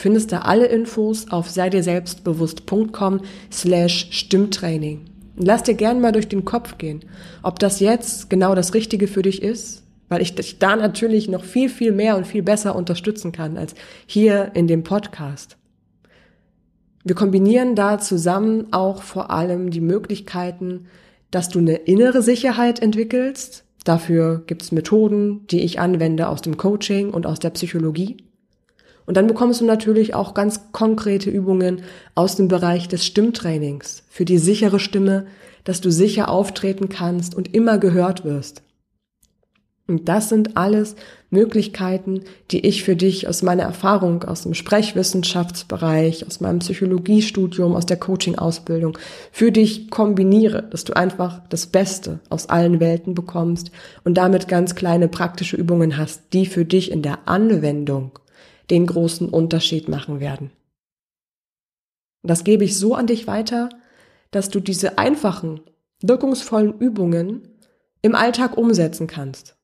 findest 0.00 0.32
du 0.32 0.42
alle 0.42 0.66
Infos 0.66 1.30
auf 1.30 1.50
sei 1.50 1.70
slash 3.52 4.08
Stimmtraining. 4.10 5.04
Lass 5.36 5.62
dir 5.62 5.74
gern 5.74 6.00
mal 6.00 6.12
durch 6.12 6.28
den 6.28 6.44
Kopf 6.44 6.78
gehen, 6.78 7.04
ob 7.42 7.58
das 7.58 7.80
jetzt 7.80 8.30
genau 8.30 8.54
das 8.54 8.72
Richtige 8.72 9.08
für 9.08 9.22
dich 9.22 9.42
ist, 9.42 9.84
weil 10.08 10.22
ich 10.22 10.34
dich 10.34 10.58
da 10.58 10.74
natürlich 10.76 11.28
noch 11.28 11.44
viel, 11.44 11.68
viel 11.68 11.92
mehr 11.92 12.16
und 12.16 12.26
viel 12.26 12.42
besser 12.42 12.74
unterstützen 12.74 13.30
kann 13.30 13.58
als 13.58 13.74
hier 14.06 14.52
in 14.54 14.66
dem 14.66 14.84
Podcast. 14.84 15.58
Wir 17.04 17.14
kombinieren 17.14 17.74
da 17.74 17.98
zusammen 17.98 18.72
auch 18.72 19.02
vor 19.02 19.30
allem 19.30 19.70
die 19.70 19.80
Möglichkeiten, 19.80 20.86
dass 21.30 21.48
du 21.48 21.58
eine 21.58 21.76
innere 21.76 22.22
Sicherheit 22.22 22.80
entwickelst, 22.80 23.64
Dafür 23.84 24.42
gibt's 24.46 24.72
Methoden, 24.72 25.46
die 25.46 25.62
ich 25.62 25.80
anwende 25.80 26.28
aus 26.28 26.42
dem 26.42 26.58
Coaching 26.58 27.14
und 27.14 27.26
aus 27.26 27.38
der 27.38 27.48
Psychologie. 27.48 28.18
Und 29.10 29.16
dann 29.16 29.26
bekommst 29.26 29.60
du 29.60 29.64
natürlich 29.64 30.14
auch 30.14 30.34
ganz 30.34 30.70
konkrete 30.70 31.30
Übungen 31.30 31.82
aus 32.14 32.36
dem 32.36 32.46
Bereich 32.46 32.86
des 32.86 33.04
Stimmtrainings 33.04 34.04
für 34.08 34.24
die 34.24 34.38
sichere 34.38 34.78
Stimme, 34.78 35.26
dass 35.64 35.80
du 35.80 35.90
sicher 35.90 36.28
auftreten 36.28 36.88
kannst 36.88 37.34
und 37.34 37.52
immer 37.52 37.78
gehört 37.78 38.24
wirst. 38.24 38.62
Und 39.88 40.08
das 40.08 40.28
sind 40.28 40.56
alles 40.56 40.94
Möglichkeiten, 41.28 42.20
die 42.52 42.64
ich 42.64 42.84
für 42.84 42.94
dich 42.94 43.26
aus 43.26 43.42
meiner 43.42 43.64
Erfahrung, 43.64 44.22
aus 44.22 44.44
dem 44.44 44.54
Sprechwissenschaftsbereich, 44.54 46.24
aus 46.24 46.38
meinem 46.38 46.60
Psychologiestudium, 46.60 47.74
aus 47.74 47.86
der 47.86 47.96
Coaching-Ausbildung 47.98 48.96
für 49.32 49.50
dich 49.50 49.90
kombiniere, 49.90 50.68
dass 50.70 50.84
du 50.84 50.94
einfach 50.94 51.40
das 51.48 51.66
Beste 51.66 52.20
aus 52.28 52.48
allen 52.48 52.78
Welten 52.78 53.16
bekommst 53.16 53.72
und 54.04 54.14
damit 54.14 54.46
ganz 54.46 54.76
kleine 54.76 55.08
praktische 55.08 55.56
Übungen 55.56 55.96
hast, 55.96 56.32
die 56.32 56.46
für 56.46 56.64
dich 56.64 56.92
in 56.92 57.02
der 57.02 57.26
Anwendung 57.26 58.12
den 58.70 58.86
großen 58.86 59.28
Unterschied 59.28 59.88
machen 59.88 60.20
werden. 60.20 60.50
das 62.22 62.44
gebe 62.44 62.64
ich 62.64 62.78
so 62.78 62.94
an 62.94 63.06
dich 63.06 63.26
weiter, 63.26 63.68
dass 64.30 64.48
du 64.48 64.60
diese 64.60 64.98
einfachen, 64.98 65.60
wirkungsvollen 66.02 66.78
Übungen 66.78 67.48
im 68.02 68.14
Alltag 68.14 68.56
umsetzen 68.56 69.06
kannst 69.06 69.56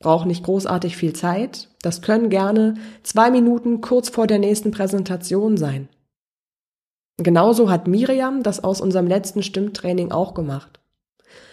braucht 0.00 0.26
nicht 0.26 0.42
großartig 0.42 0.96
viel 0.96 1.12
Zeit. 1.12 1.68
Das 1.82 2.02
können 2.02 2.30
gerne 2.30 2.74
zwei 3.04 3.30
Minuten 3.30 3.80
kurz 3.80 4.08
vor 4.08 4.26
der 4.26 4.38
nächsten 4.38 4.72
Präsentation 4.72 5.56
sein. 5.56 5.88
Genauso 7.18 7.70
hat 7.70 7.86
Miriam 7.86 8.42
das 8.42 8.64
aus 8.64 8.80
unserem 8.80 9.06
letzten 9.06 9.42
Stimmtraining 9.42 10.10
auch 10.10 10.34
gemacht. 10.34 10.79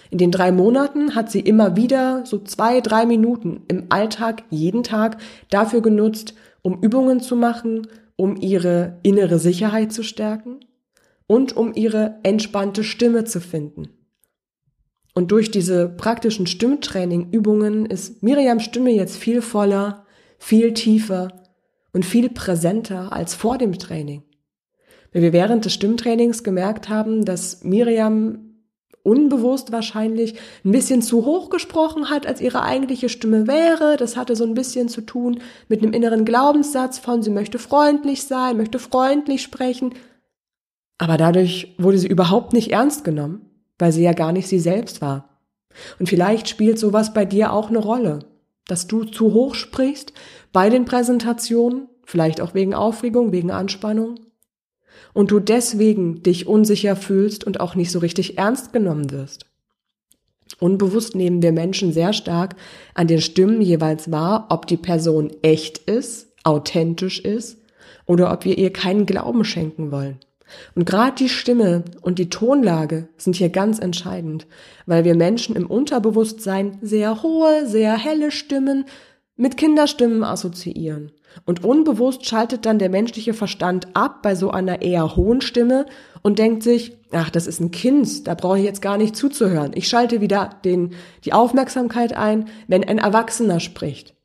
In 0.09 0.17
den 0.17 0.31
drei 0.31 0.51
Monaten 0.51 1.15
hat 1.15 1.31
sie 1.31 1.39
immer 1.39 1.75
wieder 1.75 2.25
so 2.25 2.39
zwei, 2.39 2.81
drei 2.81 3.05
Minuten 3.05 3.63
im 3.67 3.87
Alltag, 3.89 4.43
jeden 4.49 4.83
Tag 4.83 5.17
dafür 5.49 5.81
genutzt, 5.81 6.33
um 6.61 6.81
Übungen 6.81 7.19
zu 7.19 7.35
machen, 7.35 7.87
um 8.15 8.35
ihre 8.35 8.99
innere 9.03 9.39
Sicherheit 9.39 9.91
zu 9.91 10.03
stärken 10.03 10.59
und 11.27 11.55
um 11.55 11.73
ihre 11.73 12.19
entspannte 12.23 12.83
Stimme 12.83 13.25
zu 13.25 13.41
finden. 13.41 13.89
Und 15.13 15.31
durch 15.31 15.51
diese 15.51 15.89
praktischen 15.89 16.47
Stimmtraining-Übungen 16.47 17.85
ist 17.85 18.21
Miriams 18.21 18.63
Stimme 18.63 18.91
jetzt 18.91 19.17
viel 19.17 19.41
voller, 19.41 20.05
viel 20.37 20.73
tiefer 20.73 21.43
und 21.91 22.05
viel 22.05 22.29
präsenter 22.29 23.11
als 23.11 23.33
vor 23.33 23.57
dem 23.57 23.77
Training. 23.79 24.23
Weil 25.11 25.23
wir 25.23 25.33
während 25.33 25.65
des 25.65 25.73
Stimmtrainings 25.73 26.43
gemerkt 26.43 26.89
haben, 26.89 27.25
dass 27.25 27.63
Miriam 27.63 28.46
unbewusst 29.07 29.71
wahrscheinlich 29.71 30.35
ein 30.63 30.71
bisschen 30.71 31.01
zu 31.01 31.25
hoch 31.25 31.49
gesprochen 31.49 32.09
hat, 32.09 32.27
als 32.27 32.41
ihre 32.41 32.63
eigentliche 32.63 33.09
Stimme 33.09 33.47
wäre. 33.47 33.97
Das 33.97 34.17
hatte 34.17 34.35
so 34.35 34.43
ein 34.43 34.53
bisschen 34.53 34.89
zu 34.89 35.01
tun 35.01 35.39
mit 35.69 35.81
einem 35.81 35.93
inneren 35.93 36.25
Glaubenssatz 36.25 36.99
von, 36.99 37.23
sie 37.23 37.31
möchte 37.31 37.59
freundlich 37.59 38.23
sein, 38.23 38.57
möchte 38.57 38.79
freundlich 38.79 39.41
sprechen. 39.41 39.93
Aber 40.97 41.17
dadurch 41.17 41.75
wurde 41.77 41.97
sie 41.97 42.07
überhaupt 42.07 42.53
nicht 42.53 42.71
ernst 42.71 43.03
genommen 43.03 43.47
weil 43.79 43.91
sie 43.91 44.03
ja 44.03 44.13
gar 44.13 44.31
nicht 44.31 44.47
sie 44.47 44.59
selbst 44.59 45.01
war. 45.01 45.29
Und 45.99 46.09
vielleicht 46.09 46.49
spielt 46.49 46.79
sowas 46.79 47.13
bei 47.13 47.25
dir 47.25 47.53
auch 47.53 47.69
eine 47.69 47.77
Rolle, 47.79 48.19
dass 48.67 48.87
du 48.87 49.03
zu 49.03 49.33
hoch 49.33 49.55
sprichst 49.55 50.13
bei 50.51 50.69
den 50.69 50.85
Präsentationen, 50.85 51.87
vielleicht 52.03 52.41
auch 52.41 52.53
wegen 52.53 52.73
Aufregung, 52.73 53.31
wegen 53.31 53.51
Anspannung, 53.51 54.15
und 55.13 55.31
du 55.31 55.39
deswegen 55.39 56.23
dich 56.23 56.47
unsicher 56.47 56.95
fühlst 56.95 57.43
und 57.43 57.59
auch 57.59 57.75
nicht 57.75 57.91
so 57.91 57.99
richtig 57.99 58.37
ernst 58.37 58.73
genommen 58.73 59.11
wirst. 59.11 59.45
Unbewusst 60.59 61.15
nehmen 61.15 61.41
wir 61.41 61.51
Menschen 61.51 61.91
sehr 61.91 62.13
stark 62.13 62.55
an 62.93 63.07
den 63.07 63.21
Stimmen 63.21 63.61
jeweils 63.61 64.11
wahr, 64.11 64.47
ob 64.49 64.65
die 64.65 64.77
Person 64.77 65.31
echt 65.41 65.77
ist, 65.79 66.27
authentisch 66.43 67.19
ist 67.19 67.59
oder 68.05 68.31
ob 68.31 68.45
wir 68.45 68.57
ihr 68.57 68.71
keinen 68.71 69.05
Glauben 69.05 69.43
schenken 69.43 69.91
wollen. 69.91 70.19
Und 70.75 70.85
gerade 70.85 71.15
die 71.15 71.29
Stimme 71.29 71.83
und 72.01 72.19
die 72.19 72.29
Tonlage 72.29 73.09
sind 73.17 73.35
hier 73.35 73.49
ganz 73.49 73.79
entscheidend, 73.79 74.47
weil 74.85 75.03
wir 75.03 75.13
Menschen 75.13 75.55
im 75.55 75.67
Unterbewusstsein 75.67 76.77
sehr 76.81 77.21
hohe, 77.21 77.67
sehr 77.67 77.97
helle 77.97 78.31
Stimmen 78.31 78.85
mit 79.35 79.57
Kinderstimmen 79.57 80.23
assoziieren. 80.23 81.11
Und 81.45 81.63
unbewusst 81.63 82.25
schaltet 82.25 82.65
dann 82.65 82.79
der 82.79 82.89
menschliche 82.89 83.33
Verstand 83.33 83.87
ab 83.95 84.21
bei 84.21 84.35
so 84.35 84.51
einer 84.51 84.81
eher 84.81 85.15
hohen 85.15 85.41
Stimme 85.41 85.85
und 86.21 86.39
denkt 86.39 86.63
sich, 86.63 86.97
ach, 87.11 87.29
das 87.29 87.47
ist 87.47 87.59
ein 87.59 87.71
Kind, 87.71 88.27
da 88.27 88.33
brauche 88.33 88.59
ich 88.59 88.65
jetzt 88.65 88.81
gar 88.81 88.97
nicht 88.97 89.15
zuzuhören. 89.15 89.71
Ich 89.75 89.87
schalte 89.87 90.21
wieder 90.21 90.49
den, 90.65 90.93
die 91.25 91.33
Aufmerksamkeit 91.33 92.15
ein, 92.15 92.49
wenn 92.67 92.83
ein 92.83 92.97
Erwachsener 92.97 93.59
spricht. 93.59 94.15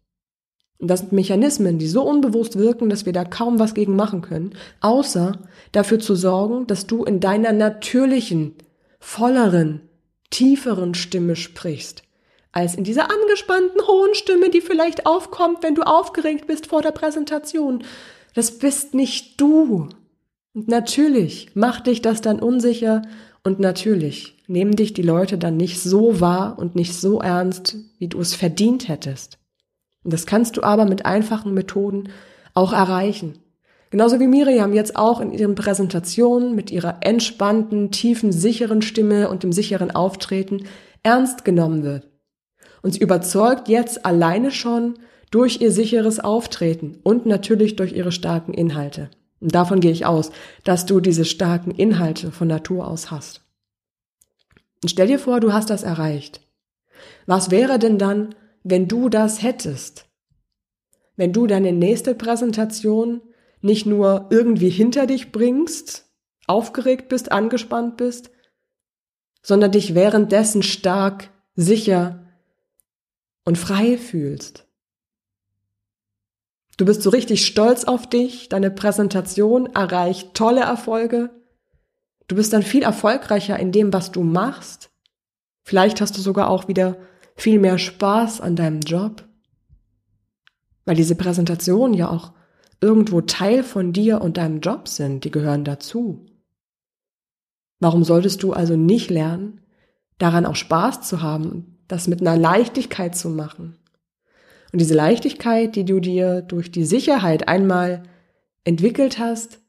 Und 0.79 0.89
das 0.89 0.99
sind 0.99 1.13
Mechanismen, 1.13 1.79
die 1.79 1.87
so 1.87 2.03
unbewusst 2.03 2.59
wirken, 2.59 2.91
dass 2.91 3.07
wir 3.07 3.13
da 3.13 3.25
kaum 3.25 3.61
was 3.61 3.75
gegen 3.75 3.95
machen 3.95 4.21
können, 4.21 4.55
außer 4.81 5.39
dafür 5.71 6.01
zu 6.01 6.17
sorgen, 6.17 6.67
dass 6.67 6.89
du 6.89 7.05
in 7.05 7.21
deiner 7.21 7.53
natürlichen, 7.53 8.57
volleren, 8.99 9.83
tieferen 10.31 10.95
Stimme 10.95 11.37
sprichst, 11.37 12.03
als 12.53 12.75
in 12.75 12.85
dieser 12.85 13.11
angespannten 13.11 13.81
hohen 13.87 14.15
Stimme, 14.15 14.51
die 14.51 14.61
vielleicht 14.61 15.07
aufkommt, 15.07 15.63
wenn 15.63 15.75
du 15.75 15.83
aufgeregt 15.83 16.47
bist 16.47 16.67
vor 16.67 16.83
der 16.83 16.93
Präsentation. 16.93 17.83
Das 18.35 18.59
bist 18.59 18.95
nicht 18.95 19.41
du. 19.41 19.89
Und 20.55 20.69
natürlich 20.69 21.51
macht 21.55 21.87
dich 21.87 22.03
das 22.03 22.21
dann 22.21 22.41
unsicher 22.41 23.03
und 23.43 23.59
natürlich 23.59 24.37
nehmen 24.47 24.77
dich 24.77 24.93
die 24.93 25.03
Leute 25.03 25.39
dann 25.39 25.57
nicht 25.57 25.81
so 25.81 26.21
wahr 26.21 26.59
und 26.59 26.77
nicht 26.77 26.95
so 26.95 27.21
ernst, 27.21 27.77
wie 27.99 28.09
du 28.09 28.21
es 28.21 28.35
verdient 28.35 28.87
hättest. 28.87 29.39
Und 30.05 30.13
das 30.13 30.27
kannst 30.27 30.57
du 30.57 30.63
aber 30.63 30.85
mit 30.85 31.07
einfachen 31.07 31.55
Methoden 31.55 32.11
auch 32.55 32.73
erreichen. 32.73 33.39
Genauso 33.91 34.21
wie 34.21 34.27
Miriam 34.27 34.73
jetzt 34.73 34.97
auch 34.97 35.21
in 35.21 35.33
ihren 35.33 35.55
Präsentationen 35.55 36.55
mit 36.55 36.71
ihrer 36.71 36.99
entspannten, 37.01 37.91
tiefen, 37.91 38.33
sicheren 38.33 38.83
Stimme 38.83 39.29
und 39.29 39.43
dem 39.43 39.53
sicheren 39.53 39.91
Auftreten 39.91 40.65
ernst 41.03 41.45
genommen 41.45 41.83
wird. 41.83 42.12
Und 42.83 42.95
sie 42.95 43.01
überzeugt 43.01 43.69
jetzt 43.69 44.05
alleine 44.05 44.51
schon 44.51 44.99
durch 45.31 45.61
ihr 45.61 45.73
sicheres 45.73 46.21
Auftreten 46.21 46.99
und 47.03 47.27
natürlich 47.27 47.77
durch 47.77 47.93
ihre 47.93 48.13
starken 48.13 48.53
Inhalte. 48.53 49.11
Und 49.41 49.55
davon 49.55 49.81
gehe 49.81 49.93
ich 49.93 50.05
aus, 50.05 50.31
dass 50.65 50.85
du 50.85 51.01
diese 51.01 51.25
starken 51.25 51.71
Inhalte 51.71 52.31
von 52.31 52.49
Natur 52.49 52.87
aus 52.87 53.11
hast. 53.11 53.41
Und 54.83 54.89
stell 54.89 55.07
dir 55.07 55.19
vor, 55.19 55.41
du 55.41 55.53
hast 55.53 55.71
das 55.71 55.85
erreicht. 55.85 56.41
Was 57.27 57.51
wäre 57.51 57.79
denn 57.79 57.99
dann, 57.99 58.35
wenn 58.65 58.89
du 58.89 59.09
das 59.09 59.43
hättest. 59.43 60.07
Wenn 61.17 61.33
du 61.33 61.47
deine 61.47 61.73
nächste 61.73 62.15
Präsentation 62.15 63.21
nicht 63.61 63.87
nur 63.87 64.27
irgendwie 64.31 64.71
hinter 64.71 65.07
dich 65.07 65.33
bringst, 65.33 66.11
aufgeregt 66.47 67.09
bist, 67.09 67.31
angespannt 67.31 67.97
bist, 67.97 68.31
sondern 69.43 69.73
dich 69.73 69.95
währenddessen 69.95 70.63
stark, 70.63 71.31
sicher 71.55 72.22
und 73.45 73.59
frei 73.59 73.99
fühlst. 73.99 74.67
Du 76.77 76.85
bist 76.85 77.03
so 77.03 77.11
richtig 77.11 77.47
stolz 77.47 77.85
auf 77.85 78.09
dich, 78.09 78.49
deine 78.49 78.71
Präsentation 78.71 79.67
erreicht 79.67 80.35
tolle 80.35 80.63
Erfolge. 80.63 81.31
Du 82.29 82.37
bist 82.37 82.53
dann 82.53 82.63
viel 82.63 82.83
erfolgreicher 82.83 83.59
in 83.59 83.73
dem, 83.73 83.93
was 83.93 84.11
du 84.11 84.23
machst. 84.23 84.91
Vielleicht 85.65 86.01
hast 86.01 86.17
du 86.17 86.23
sogar 86.23 86.49
auch 86.49 86.69
wieder 86.69 86.97
viel 87.37 87.59
mehr 87.59 87.79
Spaß 87.79 88.41
an 88.41 88.57
deinem 88.57 88.81
Job? 88.81 89.29
Weil 90.85 90.97
diese 90.97 91.15
Präsentationen 91.15 91.95
ja 91.95 92.09
auch 92.11 92.33
irgendwo 92.81 93.21
Teil 93.21 93.63
von 93.63 93.93
dir 93.93 94.21
und 94.21 94.37
deinem 94.37 94.61
Job 94.61 94.89
sind, 94.89 95.25
die 95.25 95.31
gehören 95.31 95.65
dazu. 95.65 96.27
Warum 97.79 98.03
solltest 98.03 98.43
du 98.43 98.53
also 98.53 98.77
nicht 98.77 99.11
lernen, 99.11 99.61
daran 100.19 100.47
auch 100.47 100.57
Spaß 100.57 101.03
zu 101.03 101.23
haben, 101.23 101.72
das 101.89 102.09
mit 102.09 102.21
einer 102.21 102.37
Leichtigkeit 102.37 103.17
zu 103.17 103.29
machen? 103.29 103.77
Und 104.73 104.81
diese 104.81 104.95
Leichtigkeit, 104.95 105.77
die 105.77 105.85
du 105.85 106.01
dir 106.01 106.41
durch 106.41 106.73
die 106.73 106.85
Sicherheit 106.85 107.49
einmal 107.49 108.05
entwickelt 108.65 109.19
hast, 109.19 109.61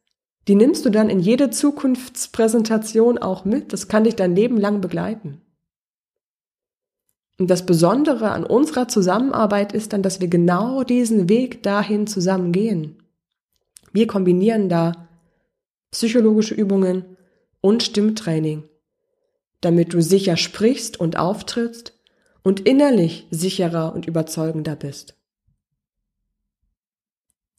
die 0.48 0.56
nimmst 0.56 0.86
du 0.86 0.90
dann 0.90 1.10
in 1.10 1.20
jede 1.20 1.50
Zukunftspräsentation 1.50 3.18
auch 3.18 3.46
mit. 3.46 3.74
Das 3.74 3.88
kann 3.88 4.04
dich 4.04 4.16
dein 4.16 4.36
Leben 4.36 4.58
lang 4.58 4.82
begleiten. 4.82 5.42
Und 7.40 7.50
das 7.50 7.66
Besondere 7.66 8.32
an 8.32 8.46
unserer 8.46 8.88
Zusammenarbeit 8.88 9.74
ist 9.74 9.94
dann, 9.94 10.04
dass 10.04 10.22
wir 10.22 10.28
genau 10.28 10.84
diesen 10.84 11.30
Weg 11.30 11.64
dahin 11.64 12.08
zusammen 12.08 12.52
gehen. 12.52 13.04
Wir 13.92 14.08
kombinieren 14.08 14.70
da 14.70 15.08
psychologische 15.92 16.56
Übungen 16.56 17.18
und 17.62 17.84
Stimmtraining, 17.84 18.64
damit 19.62 19.94
du 19.94 20.02
sicher 20.02 20.38
sprichst 20.38 21.00
und 21.00 21.18
auftrittst 21.18 21.94
und 22.44 22.62
innerlich 22.62 23.28
sicherer 23.32 23.94
und 23.94 24.06
überzeugender 24.06 24.76
bist. 24.76 25.16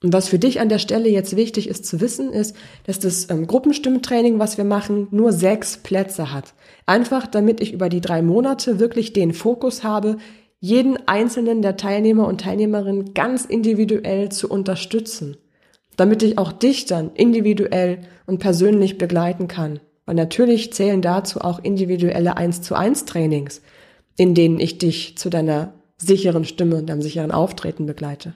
Und 0.05 0.12
was 0.12 0.29
für 0.29 0.38
dich 0.38 0.61
an 0.61 0.69
der 0.69 0.79
Stelle 0.79 1.09
jetzt 1.09 1.35
wichtig 1.35 1.67
ist 1.67 1.87
zu 1.87 1.99
wissen, 1.99 2.31
ist, 2.31 2.55
dass 2.87 2.99
das 2.99 3.31
ähm, 3.31 3.47
Gruppenstimmtraining, 3.47 4.38
was 4.38 4.59
wir 4.59 4.64
machen, 4.64 5.09
nur 5.11 5.33
sechs 5.33 5.79
Plätze 5.79 6.31
hat. 6.31 6.53
Einfach 6.85 7.26
damit 7.26 7.62
ich 7.62 7.73
über 7.73 7.88
die 7.88 8.03
drei 8.03 8.21
Monate 8.21 8.79
wirklich 8.79 9.14
den 9.14 9.33
Fokus 9.33 9.83
habe, 9.83 10.19
jeden 10.61 10.99
einzelnen 11.09 11.62
der 11.62 11.79
Teilnehmer 11.79 12.29
und 12.29 12.43
Teilnehmerinnen 12.43 13.14
ganz 13.14 13.47
individuell 13.47 14.29
zu 14.29 14.50
unterstützen. 14.50 15.38
Damit 15.97 16.23
ich 16.23 16.37
auch 16.37 16.53
dich 16.53 16.85
dann 16.85 17.12
individuell 17.14 18.00
und 18.26 18.41
persönlich 18.41 18.99
begleiten 18.99 19.49
kann. 19.49 19.81
Und 20.05 20.17
natürlich 20.17 20.73
zählen 20.75 21.00
dazu 21.00 21.41
auch 21.41 21.61
individuelle 21.61 22.37
1 22.37 22.61
zu 22.61 22.75
1 22.75 23.07
Trainings, 23.07 23.62
in 24.16 24.35
denen 24.35 24.61
ich 24.61 24.78
dich 24.78 25.18
zu 25.18 25.30
deiner 25.30 25.73
sicheren 25.97 26.44
Stimme 26.44 26.76
und 26.76 26.87
deinem 26.87 27.02
sicheren 27.02 27.33
Auftreten 27.33 27.87
begleite. 27.87 28.35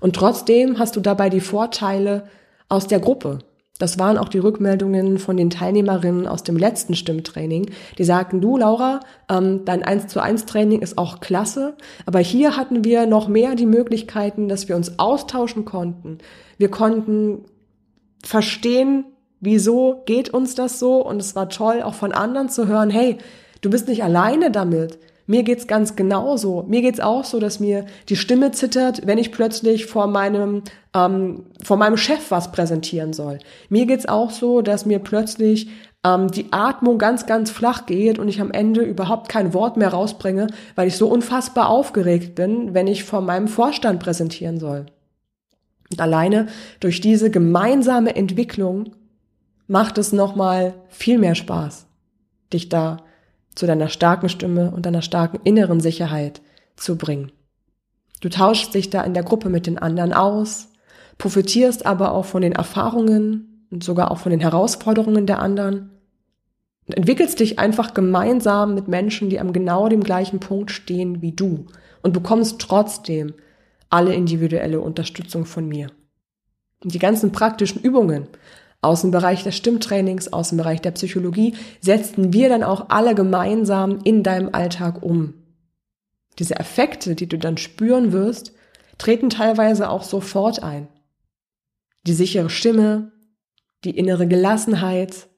Und 0.00 0.16
trotzdem 0.16 0.78
hast 0.78 0.96
du 0.96 1.00
dabei 1.00 1.30
die 1.30 1.40
Vorteile 1.40 2.28
aus 2.68 2.86
der 2.86 3.00
Gruppe. 3.00 3.40
Das 3.78 3.98
waren 3.98 4.16
auch 4.16 4.30
die 4.30 4.38
Rückmeldungen 4.38 5.18
von 5.18 5.36
den 5.36 5.50
Teilnehmerinnen 5.50 6.26
aus 6.26 6.42
dem 6.42 6.56
letzten 6.56 6.94
Stimmtraining. 6.94 7.70
Die 7.98 8.04
sagten, 8.04 8.40
du 8.40 8.56
Laura, 8.56 9.00
ähm, 9.30 9.66
dein 9.66 9.82
1 9.82 10.06
zu 10.06 10.22
1 10.22 10.46
Training 10.46 10.80
ist 10.80 10.96
auch 10.96 11.20
klasse, 11.20 11.76
aber 12.06 12.20
hier 12.20 12.56
hatten 12.56 12.84
wir 12.84 13.06
noch 13.06 13.28
mehr 13.28 13.54
die 13.54 13.66
Möglichkeiten, 13.66 14.48
dass 14.48 14.68
wir 14.68 14.76
uns 14.76 14.98
austauschen 14.98 15.66
konnten. 15.66 16.18
Wir 16.56 16.70
konnten 16.70 17.44
verstehen, 18.24 19.04
wieso 19.40 20.02
geht 20.06 20.30
uns 20.30 20.54
das 20.54 20.78
so 20.78 21.04
und 21.04 21.20
es 21.20 21.36
war 21.36 21.50
toll, 21.50 21.82
auch 21.82 21.94
von 21.94 22.12
anderen 22.12 22.48
zu 22.48 22.66
hören, 22.66 22.88
hey, 22.88 23.18
du 23.60 23.70
bist 23.70 23.88
nicht 23.88 24.02
alleine 24.02 24.50
damit. 24.50 24.98
Mir 25.26 25.42
geht's 25.42 25.66
ganz 25.66 25.96
genauso. 25.96 26.64
Mir 26.68 26.82
geht's 26.82 27.00
auch 27.00 27.24
so, 27.24 27.40
dass 27.40 27.58
mir 27.58 27.86
die 28.08 28.16
Stimme 28.16 28.52
zittert, 28.52 29.06
wenn 29.06 29.18
ich 29.18 29.32
plötzlich 29.32 29.86
vor 29.86 30.06
meinem 30.06 30.62
ähm, 30.94 31.46
vor 31.64 31.76
meinem 31.76 31.96
Chef 31.96 32.30
was 32.30 32.52
präsentieren 32.52 33.12
soll. 33.12 33.40
Mir 33.68 33.86
geht's 33.86 34.06
auch 34.06 34.30
so, 34.30 34.62
dass 34.62 34.86
mir 34.86 35.00
plötzlich 35.00 35.68
ähm, 36.04 36.30
die 36.30 36.52
Atmung 36.52 36.98
ganz 36.98 37.26
ganz 37.26 37.50
flach 37.50 37.86
geht 37.86 38.20
und 38.20 38.28
ich 38.28 38.40
am 38.40 38.52
Ende 38.52 38.82
überhaupt 38.82 39.28
kein 39.28 39.52
Wort 39.52 39.76
mehr 39.76 39.88
rausbringe, 39.88 40.46
weil 40.76 40.86
ich 40.86 40.96
so 40.96 41.08
unfassbar 41.08 41.68
aufgeregt 41.70 42.36
bin, 42.36 42.72
wenn 42.72 42.86
ich 42.86 43.02
vor 43.02 43.20
meinem 43.20 43.48
Vorstand 43.48 43.98
präsentieren 43.98 44.60
soll. 44.60 44.86
Und 45.90 46.00
alleine 46.00 46.46
durch 46.78 47.00
diese 47.00 47.30
gemeinsame 47.30 48.14
Entwicklung 48.14 48.92
macht 49.66 49.98
es 49.98 50.12
nochmal 50.12 50.74
viel 50.88 51.18
mehr 51.18 51.34
Spaß, 51.34 51.86
dich 52.52 52.68
da 52.68 52.98
zu 53.56 53.66
deiner 53.66 53.88
starken 53.88 54.28
Stimme 54.28 54.70
und 54.70 54.86
deiner 54.86 55.02
starken 55.02 55.40
inneren 55.42 55.80
Sicherheit 55.80 56.40
zu 56.76 56.96
bringen. 56.96 57.32
Du 58.20 58.28
tauschst 58.28 58.72
dich 58.74 58.90
da 58.90 59.02
in 59.02 59.14
der 59.14 59.24
Gruppe 59.24 59.48
mit 59.48 59.66
den 59.66 59.78
anderen 59.78 60.12
aus, 60.12 60.68
profitierst 61.18 61.84
aber 61.84 62.12
auch 62.12 62.26
von 62.26 62.42
den 62.42 62.52
Erfahrungen 62.52 63.66
und 63.70 63.82
sogar 63.82 64.10
auch 64.10 64.18
von 64.18 64.30
den 64.30 64.40
Herausforderungen 64.40 65.26
der 65.26 65.40
anderen 65.40 65.90
und 66.86 66.96
entwickelst 66.96 67.40
dich 67.40 67.58
einfach 67.58 67.94
gemeinsam 67.94 68.74
mit 68.74 68.88
Menschen, 68.88 69.28
die 69.28 69.40
am 69.40 69.52
genau 69.52 69.88
dem 69.88 70.04
gleichen 70.04 70.38
Punkt 70.38 70.70
stehen 70.70 71.20
wie 71.20 71.32
du 71.32 71.66
und 72.02 72.12
bekommst 72.12 72.60
trotzdem 72.60 73.34
alle 73.90 74.14
individuelle 74.14 74.80
Unterstützung 74.80 75.46
von 75.46 75.68
mir. 75.68 75.88
Und 76.84 76.94
die 76.94 76.98
ganzen 76.98 77.32
praktischen 77.32 77.82
Übungen 77.82 78.28
aus 78.80 79.02
dem 79.02 79.10
Bereich 79.10 79.42
des 79.42 79.56
Stimmtrainings, 79.56 80.32
aus 80.32 80.50
dem 80.50 80.58
Bereich 80.58 80.80
der 80.80 80.92
Psychologie, 80.92 81.54
setzen 81.80 82.32
wir 82.32 82.48
dann 82.48 82.62
auch 82.62 82.88
alle 82.88 83.14
gemeinsam 83.14 83.98
in 84.04 84.22
deinem 84.22 84.50
Alltag 84.52 85.02
um. 85.02 85.34
Diese 86.38 86.56
Effekte, 86.56 87.14
die 87.14 87.28
du 87.28 87.38
dann 87.38 87.56
spüren 87.56 88.12
wirst, 88.12 88.52
treten 88.98 89.30
teilweise 89.30 89.90
auch 89.90 90.02
sofort 90.02 90.62
ein. 90.62 90.88
Die 92.06 92.12
sichere 92.12 92.50
Stimme, 92.50 93.12
die 93.84 93.96
innere 93.96 94.26
Gelassenheit 94.26 95.28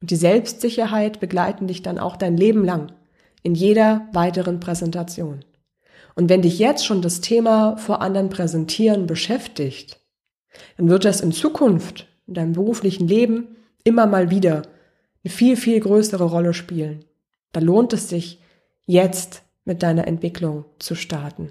und 0.00 0.10
die 0.10 0.16
Selbstsicherheit 0.16 1.20
begleiten 1.20 1.66
dich 1.66 1.82
dann 1.82 1.98
auch 1.98 2.16
dein 2.16 2.36
Leben 2.36 2.64
lang 2.64 2.92
in 3.42 3.54
jeder 3.54 4.08
weiteren 4.12 4.60
Präsentation. 4.60 5.44
Und 6.14 6.28
wenn 6.28 6.42
dich 6.42 6.58
jetzt 6.58 6.84
schon 6.84 7.00
das 7.00 7.20
Thema 7.20 7.76
vor 7.76 8.02
anderen 8.02 8.28
präsentieren 8.28 9.06
beschäftigt, 9.06 10.00
dann 10.76 10.88
wird 10.88 11.04
das 11.04 11.20
in 11.20 11.32
Zukunft 11.32 12.07
in 12.28 12.34
deinem 12.34 12.52
beruflichen 12.52 13.08
Leben 13.08 13.56
immer 13.84 14.06
mal 14.06 14.30
wieder 14.30 14.62
eine 15.24 15.32
viel, 15.32 15.56
viel 15.56 15.80
größere 15.80 16.24
Rolle 16.24 16.54
spielen. 16.54 17.04
Da 17.52 17.60
lohnt 17.60 17.92
es 17.92 18.08
sich, 18.08 18.40
jetzt 18.86 19.42
mit 19.64 19.82
deiner 19.82 20.06
Entwicklung 20.06 20.64
zu 20.78 20.94
starten. 20.94 21.50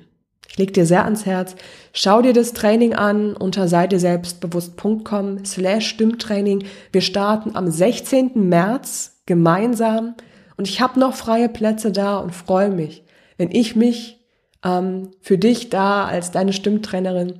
Ich 0.49 0.57
leg 0.57 0.73
dir 0.73 0.85
sehr 0.85 1.03
ans 1.03 1.25
Herz, 1.25 1.55
schau 1.93 2.21
dir 2.21 2.33
das 2.33 2.53
Training 2.53 2.93
an 2.93 3.35
unter 3.35 3.67
seitdirselbstbewusst.com 3.67 5.45
slash 5.45 5.87
Stimmtraining. 5.87 6.63
Wir 6.91 7.01
starten 7.01 7.55
am 7.55 7.69
16. 7.69 8.31
März 8.49 9.21
gemeinsam 9.25 10.15
und 10.55 10.67
ich 10.67 10.81
habe 10.81 10.99
noch 10.99 11.15
freie 11.15 11.49
Plätze 11.49 11.91
da 11.91 12.17
und 12.17 12.33
freue 12.33 12.71
mich, 12.71 13.03
wenn 13.37 13.51
ich 13.51 13.75
mich 13.75 14.25
ähm, 14.63 15.11
für 15.21 15.37
dich 15.37 15.69
da 15.69 16.05
als 16.05 16.31
deine 16.31 16.53
Stimmtrainerin 16.53 17.39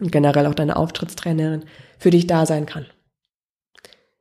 und 0.00 0.10
generell 0.10 0.46
auch 0.46 0.54
deine 0.54 0.76
Auftrittstrainerin 0.76 1.64
für 1.98 2.10
dich 2.10 2.26
da 2.26 2.46
sein 2.46 2.66
kann. 2.66 2.86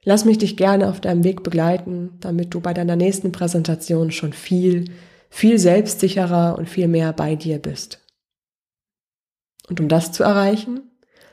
Lass 0.04 0.26
mich 0.26 0.38
dich 0.38 0.58
gerne 0.58 0.90
auf 0.90 1.02
deinem 1.02 1.24
Weg 1.24 1.44
begleiten, 1.44 2.18
damit 2.20 2.54
du 2.54 2.62
bei 2.62 2.74
deiner 2.74 2.96
nächsten 2.96 3.32
Präsentation 3.32 4.12
schon 4.12 4.34
viel, 4.34 4.92
viel 5.30 5.60
selbstsicherer 5.60 6.58
und 6.58 6.70
viel 6.70 6.88
mehr 6.88 7.14
bei 7.14 7.36
dir 7.36 7.60
bist. 7.60 8.00
Und 9.68 9.80
um 9.80 9.88
das 9.88 10.12
zu 10.12 10.24
erreichen, 10.24 10.82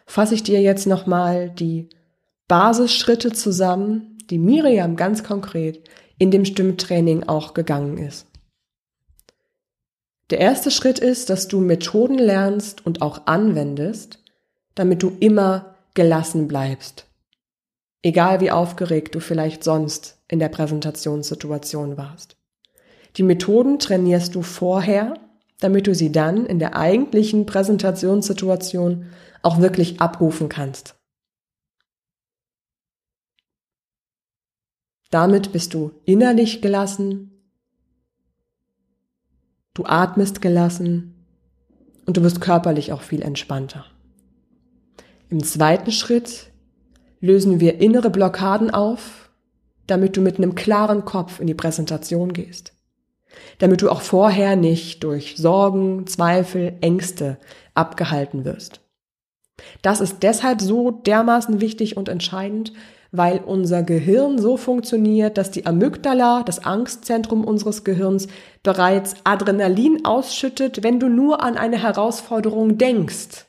fasse 0.04 0.34
ich 0.34 0.42
dir 0.42 0.60
jetzt 0.60 0.86
nochmal 0.86 1.50
die 1.50 1.88
Basisschritte 2.48 3.32
zusammen, 3.32 4.18
die 4.30 4.38
Miriam 4.38 4.96
ganz 4.96 5.24
konkret 5.24 5.88
in 6.18 6.30
dem 6.30 6.44
Stimmtraining 6.44 7.24
auch 7.24 7.54
gegangen 7.54 7.98
ist. 7.98 8.26
Der 10.30 10.40
erste 10.40 10.70
Schritt 10.70 10.98
ist, 10.98 11.30
dass 11.30 11.46
du 11.46 11.60
Methoden 11.60 12.18
lernst 12.18 12.84
und 12.84 13.00
auch 13.00 13.26
anwendest, 13.26 14.18
damit 14.76 15.02
du 15.02 15.16
immer 15.18 15.74
gelassen 15.94 16.46
bleibst. 16.46 17.06
Egal 18.02 18.40
wie 18.40 18.52
aufgeregt 18.52 19.16
du 19.16 19.20
vielleicht 19.20 19.64
sonst 19.64 20.22
in 20.28 20.38
der 20.38 20.48
Präsentationssituation 20.48 21.96
warst. 21.96 22.36
Die 23.16 23.24
Methoden 23.24 23.80
trainierst 23.80 24.34
du 24.34 24.42
vorher, 24.42 25.14
damit 25.58 25.86
du 25.88 25.94
sie 25.94 26.12
dann 26.12 26.46
in 26.46 26.60
der 26.60 26.76
eigentlichen 26.76 27.46
Präsentationssituation 27.46 29.06
auch 29.42 29.60
wirklich 29.60 30.00
abrufen 30.00 30.48
kannst. 30.48 30.94
Damit 35.10 35.52
bist 35.52 35.72
du 35.72 35.92
innerlich 36.04 36.60
gelassen, 36.60 37.30
du 39.72 39.84
atmest 39.84 40.42
gelassen 40.42 41.14
und 42.04 42.16
du 42.16 42.22
bist 42.22 42.40
körperlich 42.40 42.92
auch 42.92 43.02
viel 43.02 43.22
entspannter. 43.22 43.86
Im 45.28 45.42
zweiten 45.42 45.90
Schritt 45.90 46.52
lösen 47.20 47.58
wir 47.58 47.80
innere 47.80 48.10
Blockaden 48.10 48.70
auf, 48.70 49.30
damit 49.88 50.16
du 50.16 50.20
mit 50.20 50.36
einem 50.36 50.54
klaren 50.54 51.04
Kopf 51.04 51.40
in 51.40 51.48
die 51.48 51.54
Präsentation 51.54 52.32
gehst. 52.32 52.72
Damit 53.58 53.82
du 53.82 53.90
auch 53.90 54.02
vorher 54.02 54.54
nicht 54.54 55.02
durch 55.02 55.34
Sorgen, 55.36 56.06
Zweifel, 56.06 56.74
Ängste 56.80 57.38
abgehalten 57.74 58.44
wirst. 58.44 58.80
Das 59.82 60.00
ist 60.00 60.22
deshalb 60.22 60.60
so 60.60 60.92
dermaßen 60.92 61.60
wichtig 61.60 61.96
und 61.96 62.08
entscheidend, 62.08 62.72
weil 63.10 63.38
unser 63.38 63.82
Gehirn 63.82 64.38
so 64.38 64.56
funktioniert, 64.56 65.38
dass 65.38 65.50
die 65.50 65.66
Amygdala, 65.66 66.44
das 66.44 66.64
Angstzentrum 66.64 67.44
unseres 67.44 67.82
Gehirns, 67.82 68.28
bereits 68.62 69.14
Adrenalin 69.24 70.04
ausschüttet, 70.04 70.82
wenn 70.84 71.00
du 71.00 71.08
nur 71.08 71.42
an 71.42 71.56
eine 71.56 71.82
Herausforderung 71.82 72.78
denkst. 72.78 73.46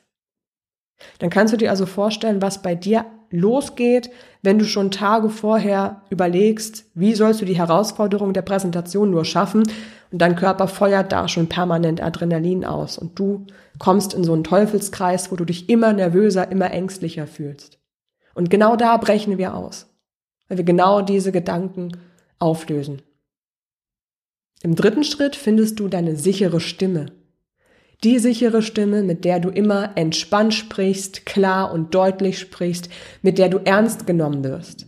Dann 1.18 1.30
kannst 1.30 1.52
du 1.52 1.56
dir 1.56 1.70
also 1.70 1.86
vorstellen, 1.86 2.42
was 2.42 2.62
bei 2.62 2.74
dir 2.74 3.04
losgeht, 3.30 4.10
wenn 4.42 4.58
du 4.58 4.64
schon 4.64 4.90
Tage 4.90 5.28
vorher 5.28 6.02
überlegst, 6.10 6.86
wie 6.94 7.14
sollst 7.14 7.40
du 7.40 7.44
die 7.44 7.56
Herausforderung 7.58 8.32
der 8.32 8.42
Präsentation 8.42 9.10
nur 9.10 9.24
schaffen 9.24 9.64
und 10.10 10.18
dein 10.22 10.36
Körper 10.36 10.68
feuert 10.68 11.12
da 11.12 11.28
schon 11.28 11.48
permanent 11.48 12.02
Adrenalin 12.02 12.64
aus 12.64 12.98
und 12.98 13.18
du 13.18 13.46
kommst 13.78 14.14
in 14.14 14.24
so 14.24 14.32
einen 14.32 14.44
Teufelskreis, 14.44 15.30
wo 15.30 15.36
du 15.36 15.44
dich 15.44 15.68
immer 15.68 15.92
nervöser, 15.92 16.50
immer 16.50 16.70
ängstlicher 16.70 17.26
fühlst. 17.26 17.78
Und 18.34 18.50
genau 18.50 18.76
da 18.76 18.96
brechen 18.96 19.36
wir 19.36 19.54
aus, 19.54 19.86
weil 20.48 20.58
wir 20.58 20.64
genau 20.64 21.02
diese 21.02 21.32
Gedanken 21.32 21.92
auflösen. 22.38 23.02
Im 24.62 24.74
dritten 24.74 25.04
Schritt 25.04 25.36
findest 25.36 25.78
du 25.78 25.88
deine 25.88 26.16
sichere 26.16 26.60
Stimme. 26.60 27.06
Die 28.04 28.20
sichere 28.20 28.62
Stimme, 28.62 29.02
mit 29.02 29.24
der 29.24 29.40
du 29.40 29.48
immer 29.48 29.96
entspannt 29.96 30.54
sprichst, 30.54 31.26
klar 31.26 31.72
und 31.72 31.94
deutlich 31.94 32.38
sprichst, 32.38 32.88
mit 33.22 33.38
der 33.38 33.48
du 33.48 33.58
ernst 33.58 34.06
genommen 34.06 34.44
wirst. 34.44 34.86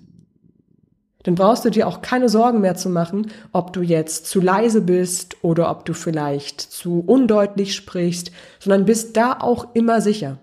Dann 1.25 1.35
brauchst 1.35 1.65
du 1.65 1.71
dir 1.71 1.87
auch 1.87 2.03
keine 2.03 2.29
Sorgen 2.29 2.61
mehr 2.61 2.77
zu 2.77 2.89
machen, 2.89 3.31
ob 3.53 3.73
du 3.73 3.83
jetzt 3.83 4.27
zu 4.27 4.41
leise 4.41 4.81
bist 4.81 5.37
oder 5.43 5.71
ob 5.71 5.85
du 5.85 5.93
vielleicht 5.93 6.61
zu 6.61 7.01
undeutlich 7.01 7.75
sprichst, 7.75 8.31
sondern 8.59 8.87
bist 8.87 9.17
da 9.17 9.39
auch 9.41 9.75
immer 9.75 10.01
sicher. 10.01 10.39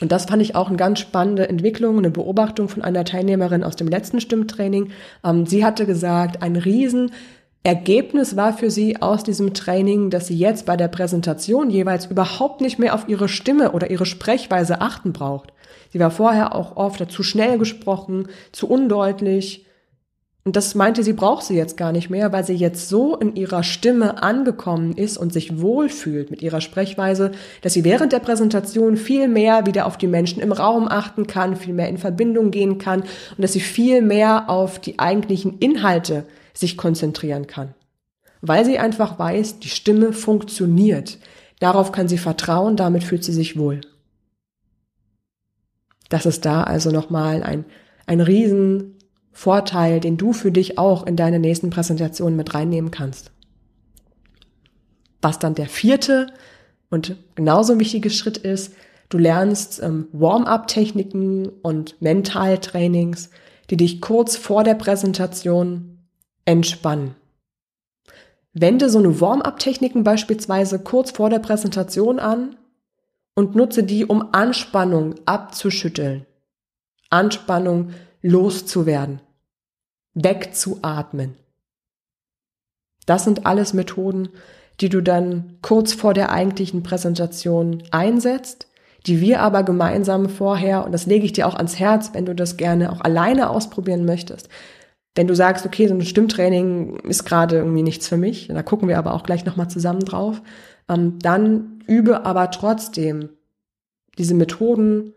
Und 0.00 0.10
das 0.10 0.24
fand 0.24 0.42
ich 0.42 0.56
auch 0.56 0.66
eine 0.66 0.76
ganz 0.76 0.98
spannende 0.98 1.48
Entwicklung, 1.48 1.96
eine 1.96 2.10
Beobachtung 2.10 2.68
von 2.68 2.82
einer 2.82 3.04
Teilnehmerin 3.04 3.62
aus 3.62 3.76
dem 3.76 3.86
letzten 3.86 4.20
Stimmtraining. 4.20 4.90
Ähm, 5.24 5.46
sie 5.46 5.64
hatte 5.64 5.86
gesagt, 5.86 6.42
ein 6.42 6.56
Riesenergebnis 7.64 8.34
war 8.34 8.52
für 8.52 8.70
sie 8.70 9.00
aus 9.00 9.22
diesem 9.22 9.54
Training, 9.54 10.10
dass 10.10 10.26
sie 10.26 10.36
jetzt 10.36 10.66
bei 10.66 10.76
der 10.76 10.88
Präsentation 10.88 11.70
jeweils 11.70 12.06
überhaupt 12.06 12.60
nicht 12.60 12.80
mehr 12.80 12.92
auf 12.94 13.08
ihre 13.08 13.28
Stimme 13.28 13.70
oder 13.70 13.88
ihre 13.88 14.04
Sprechweise 14.04 14.80
achten 14.80 15.12
braucht. 15.12 15.52
Sie 15.92 16.00
war 16.00 16.10
vorher 16.10 16.56
auch 16.56 16.76
oft 16.76 17.10
zu 17.10 17.22
schnell 17.22 17.58
gesprochen, 17.58 18.28
zu 18.50 18.68
undeutlich, 18.68 19.66
und 20.44 20.56
das 20.56 20.74
meinte 20.74 21.04
sie, 21.04 21.12
braucht 21.12 21.44
sie 21.44 21.54
jetzt 21.54 21.76
gar 21.76 21.92
nicht 21.92 22.10
mehr, 22.10 22.32
weil 22.32 22.44
sie 22.44 22.54
jetzt 22.54 22.88
so 22.88 23.14
in 23.14 23.36
ihrer 23.36 23.62
Stimme 23.62 24.24
angekommen 24.24 24.96
ist 24.96 25.16
und 25.16 25.32
sich 25.32 25.60
wohlfühlt 25.60 26.32
mit 26.32 26.42
ihrer 26.42 26.60
Sprechweise, 26.60 27.30
dass 27.60 27.74
sie 27.74 27.84
während 27.84 28.12
der 28.12 28.18
Präsentation 28.18 28.96
viel 28.96 29.28
mehr 29.28 29.66
wieder 29.66 29.86
auf 29.86 29.96
die 29.96 30.08
Menschen 30.08 30.42
im 30.42 30.50
Raum 30.50 30.88
achten 30.88 31.28
kann, 31.28 31.54
viel 31.54 31.74
mehr 31.74 31.88
in 31.88 31.96
Verbindung 31.96 32.50
gehen 32.50 32.78
kann 32.78 33.02
und 33.02 33.38
dass 33.38 33.52
sie 33.52 33.60
viel 33.60 34.02
mehr 34.02 34.50
auf 34.50 34.80
die 34.80 34.98
eigentlichen 34.98 35.58
Inhalte 35.58 36.24
sich 36.54 36.76
konzentrieren 36.76 37.46
kann. 37.46 37.74
Weil 38.40 38.64
sie 38.64 38.78
einfach 38.78 39.18
weiß, 39.18 39.60
die 39.60 39.68
Stimme 39.68 40.12
funktioniert. 40.12 41.18
Darauf 41.60 41.92
kann 41.92 42.08
sie 42.08 42.18
vertrauen, 42.18 42.76
damit 42.76 43.04
fühlt 43.04 43.24
sie 43.24 43.32
sich 43.32 43.56
wohl. 43.56 43.82
Das 46.08 46.26
ist 46.26 46.44
da 46.44 46.62
also 46.64 46.90
nochmal 46.90 47.42
ein, 47.42 47.64
ein 48.06 48.20
riesen 48.20 48.98
Vorteil, 49.32 50.00
den 50.00 50.18
du 50.18 50.32
für 50.32 50.52
dich 50.52 50.76
auch 50.76 51.06
in 51.06 51.16
deine 51.16 51.38
nächsten 51.38 51.70
Präsentationen 51.70 52.36
mit 52.36 52.52
reinnehmen 52.54 52.90
kannst. 52.90 53.32
Was 55.22 55.38
dann 55.38 55.54
der 55.54 55.68
vierte 55.68 56.26
und 56.90 57.16
genauso 57.34 57.80
wichtige 57.80 58.10
Schritt 58.10 58.36
ist, 58.36 58.74
du 59.08 59.18
lernst 59.18 59.82
ähm, 59.82 60.08
Warm-up-Techniken 60.12 61.48
und 61.48 62.00
Mentaltrainings, 62.02 63.30
die 63.70 63.78
dich 63.78 64.02
kurz 64.02 64.36
vor 64.36 64.64
der 64.64 64.74
Präsentation 64.74 65.91
entspannen. 66.44 67.14
Wende 68.52 68.90
so 68.90 68.98
eine 68.98 69.20
Warm-up-Techniken 69.20 70.04
beispielsweise 70.04 70.78
kurz 70.78 71.10
vor 71.10 71.30
der 71.30 71.38
Präsentation 71.38 72.18
an 72.18 72.56
und 73.34 73.54
nutze 73.54 73.82
die, 73.82 74.04
um 74.04 74.34
Anspannung 74.34 75.14
abzuschütteln. 75.24 76.26
Anspannung 77.08 77.90
loszuwerden, 78.22 79.20
wegzuatmen. 80.14 81.36
Das 83.06 83.24
sind 83.24 83.46
alles 83.46 83.74
Methoden, 83.74 84.28
die 84.80 84.88
du 84.88 85.02
dann 85.02 85.58
kurz 85.60 85.92
vor 85.92 86.14
der 86.14 86.30
eigentlichen 86.30 86.82
Präsentation 86.82 87.82
einsetzt, 87.90 88.68
die 89.06 89.20
wir 89.20 89.40
aber 89.40 89.62
gemeinsam 89.62 90.28
vorher, 90.28 90.84
und 90.84 90.92
das 90.92 91.06
lege 91.06 91.24
ich 91.24 91.32
dir 91.32 91.46
auch 91.46 91.54
ans 91.54 91.78
Herz, 91.78 92.10
wenn 92.14 92.24
du 92.24 92.34
das 92.34 92.56
gerne 92.56 92.92
auch 92.92 93.00
alleine 93.00 93.50
ausprobieren 93.50 94.04
möchtest. 94.04 94.48
Wenn 95.14 95.26
du 95.26 95.34
sagst, 95.34 95.66
okay, 95.66 95.88
so 95.88 95.94
ein 95.94 96.02
Stimmtraining 96.02 96.96
ist 97.00 97.24
gerade 97.24 97.56
irgendwie 97.56 97.82
nichts 97.82 98.08
für 98.08 98.16
mich, 98.16 98.48
da 98.48 98.62
gucken 98.62 98.88
wir 98.88 98.98
aber 98.98 99.12
auch 99.14 99.24
gleich 99.24 99.44
nochmal 99.44 99.68
zusammen 99.68 100.00
drauf, 100.00 100.40
ähm, 100.88 101.18
dann 101.18 101.82
übe 101.86 102.24
aber 102.24 102.50
trotzdem 102.50 103.28
diese 104.18 104.34
Methoden 104.34 105.12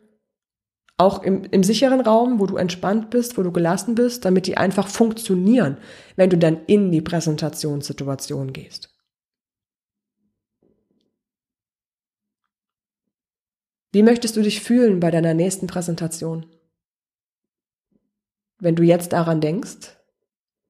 auch 0.98 1.24
im, 1.24 1.44
im 1.46 1.64
sicheren 1.64 2.02
Raum, 2.02 2.40
wo 2.40 2.46
du 2.46 2.56
entspannt 2.58 3.10
bist, 3.10 3.38
wo 3.38 3.44
du 3.44 3.52
gelassen 3.52 3.96
bist, 3.96 4.24
damit 4.24 4.48
die 4.48 4.58
einfach 4.58 4.88
funktionieren, 4.88 5.78
wenn 6.16 6.30
du 6.30 6.38
dann 6.38 6.60
in 6.68 6.92
die 6.92 7.02
Präsentationssituation 7.02 8.54
gehst. 8.54 8.90
Wie 13.92 14.04
möchtest 14.04 14.36
du 14.36 14.42
dich 14.42 14.62
fühlen 14.62 15.00
bei 15.00 15.12
deiner 15.12 15.34
nächsten 15.34 15.68
Präsentation? 15.68 16.46
Wenn 18.60 18.76
du 18.76 18.84
jetzt 18.84 19.14
daran 19.14 19.42
denkst, 19.42 19.98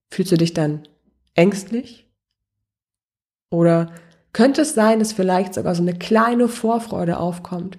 fühlst 0.09 0.31
du 0.31 0.37
dich 0.37 0.53
dann 0.53 0.87
ängstlich? 1.35 2.09
Oder 3.49 3.91
könnte 4.33 4.61
es 4.61 4.73
sein, 4.73 4.99
dass 4.99 5.13
vielleicht 5.13 5.53
sogar 5.53 5.75
so 5.75 5.81
eine 5.81 5.97
kleine 5.97 6.47
Vorfreude 6.47 7.17
aufkommt, 7.17 7.77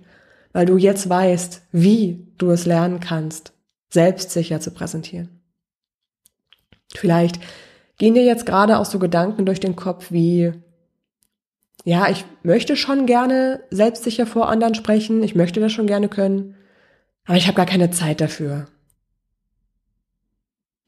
weil 0.53 0.65
du 0.65 0.79
jetzt 0.79 1.09
weißt, 1.09 1.63
wie 1.73 2.33
du 2.39 2.51
es 2.51 2.65
lernen 2.65 3.01
kannst, 3.01 3.53
selbstsicher 3.91 4.61
zu 4.61 4.71
präsentieren. 4.71 5.43
Vielleicht 6.95 7.41
gehen 7.99 8.15
dir 8.15 8.25
jetzt 8.25 8.47
gerade 8.47 8.79
auch 8.79 8.87
so 8.87 8.99
Gedanken 8.99 9.45
durch 9.45 9.61
den 9.61 9.77
Kopf 9.77 10.11
wie, 10.11 10.53
ja, 11.85 12.09
ich 12.09 12.25
möchte 12.43 12.77
schon 12.77 13.07
gerne 13.07 13.61
selbstsicher 13.71 14.27
vor 14.27 14.49
anderen 14.49 14.75
sprechen, 14.75 15.23
ich 15.23 15.35
möchte 15.35 15.61
das 15.61 15.73
schon 15.73 15.87
gerne 15.87 16.09
können, 16.09 16.55
aber 17.27 17.37
ich 17.37 17.47
habe 17.49 17.57
gar 17.57 17.67
keine 17.67 17.91
Zeit 17.91 18.21
dafür. 18.21 18.67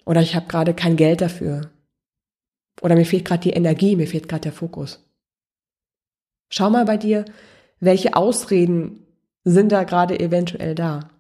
Oder 0.09 0.23
ich 0.23 0.35
habe 0.35 0.47
gerade 0.47 0.73
kein 0.73 0.97
Geld 0.97 1.21
dafür. 1.21 1.71
Oder 2.81 2.95
mir 2.95 3.05
fehlt 3.05 3.27
gerade 3.27 3.43
die 3.43 3.51
Energie, 3.51 3.95
mir 3.95 4.07
fehlt 4.07 4.27
gerade 4.27 4.41
der 4.41 4.53
Fokus. 4.53 5.07
Schau 6.49 6.71
mal 6.71 6.87
bei 6.87 6.97
dir, 6.97 7.27
welche 7.79 8.17
Ausreden 8.17 9.07
sind 9.45 9.71
da 9.71 9.85
gerade 9.85 10.19
eventuell 10.19 10.75
da? 10.75 11.11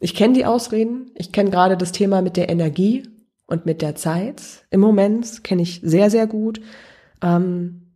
Ich 0.00 0.16
kenne 0.16 0.34
die 0.34 0.44
Ausreden. 0.44 1.12
Ich 1.14 1.30
kenne 1.30 1.50
gerade 1.50 1.76
das 1.76 1.92
Thema 1.92 2.20
mit 2.20 2.36
der 2.36 2.48
Energie 2.48 3.08
und 3.46 3.64
mit 3.64 3.80
der 3.80 3.94
Zeit. 3.94 4.66
Im 4.70 4.80
Moment 4.80 5.44
kenne 5.44 5.62
ich 5.62 5.80
sehr, 5.84 6.10
sehr 6.10 6.26
gut. 6.26 6.60
Ähm, 7.22 7.92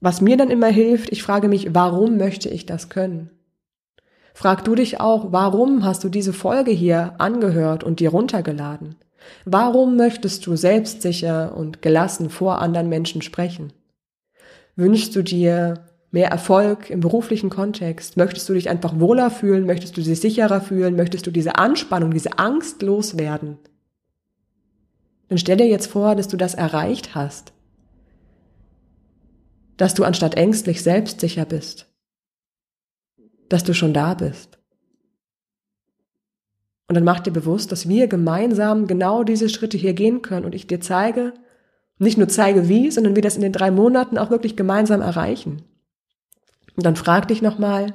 was 0.00 0.22
mir 0.22 0.38
dann 0.38 0.48
immer 0.48 0.68
hilft, 0.68 1.12
ich 1.12 1.22
frage 1.22 1.48
mich, 1.48 1.74
warum 1.74 2.16
möchte 2.16 2.48
ich 2.48 2.64
das 2.64 2.88
können? 2.88 3.28
Frag 4.38 4.62
du 4.62 4.76
dich 4.76 5.00
auch, 5.00 5.32
warum 5.32 5.84
hast 5.84 6.04
du 6.04 6.08
diese 6.08 6.32
Folge 6.32 6.70
hier 6.70 7.14
angehört 7.18 7.82
und 7.82 7.98
dir 7.98 8.10
runtergeladen? 8.10 8.94
Warum 9.44 9.96
möchtest 9.96 10.46
du 10.46 10.54
selbstsicher 10.54 11.56
und 11.56 11.82
gelassen 11.82 12.30
vor 12.30 12.60
anderen 12.60 12.88
Menschen 12.88 13.20
sprechen? 13.20 13.72
Wünschst 14.76 15.16
du 15.16 15.22
dir 15.22 15.82
mehr 16.12 16.28
Erfolg 16.28 16.88
im 16.88 17.00
beruflichen 17.00 17.50
Kontext? 17.50 18.16
Möchtest 18.16 18.48
du 18.48 18.54
dich 18.54 18.70
einfach 18.70 19.00
wohler 19.00 19.32
fühlen? 19.32 19.66
Möchtest 19.66 19.96
du 19.96 20.02
dich 20.02 20.20
sicherer 20.20 20.60
fühlen? 20.60 20.94
Möchtest 20.94 21.26
du 21.26 21.32
diese 21.32 21.56
Anspannung, 21.56 22.12
diese 22.12 22.38
Angst 22.38 22.80
loswerden? 22.82 23.58
Dann 25.26 25.38
stell 25.38 25.56
dir 25.56 25.66
jetzt 25.66 25.88
vor, 25.88 26.14
dass 26.14 26.28
du 26.28 26.36
das 26.36 26.54
erreicht 26.54 27.16
hast. 27.16 27.52
Dass 29.76 29.94
du 29.94 30.04
anstatt 30.04 30.36
ängstlich 30.36 30.84
selbstsicher 30.84 31.44
bist. 31.44 31.88
Dass 33.48 33.64
du 33.64 33.74
schon 33.74 33.94
da 33.94 34.14
bist. 34.14 34.58
Und 36.88 36.94
dann 36.94 37.04
mach 37.04 37.20
dir 37.20 37.32
bewusst, 37.32 37.70
dass 37.70 37.88
wir 37.88 38.08
gemeinsam 38.08 38.86
genau 38.86 39.22
diese 39.22 39.48
Schritte 39.48 39.76
hier 39.76 39.92
gehen 39.92 40.22
können 40.22 40.46
und 40.46 40.54
ich 40.54 40.66
dir 40.66 40.80
zeige, 40.80 41.34
nicht 41.98 42.16
nur 42.16 42.28
zeige 42.28 42.68
wie, 42.68 42.90
sondern 42.90 43.14
wir 43.14 43.22
das 43.22 43.36
in 43.36 43.42
den 43.42 43.52
drei 43.52 43.70
Monaten 43.70 44.16
auch 44.16 44.30
wirklich 44.30 44.56
gemeinsam 44.56 45.02
erreichen. 45.02 45.64
Und 46.76 46.86
dann 46.86 46.96
frag 46.96 47.28
dich 47.28 47.42
nochmal, 47.42 47.94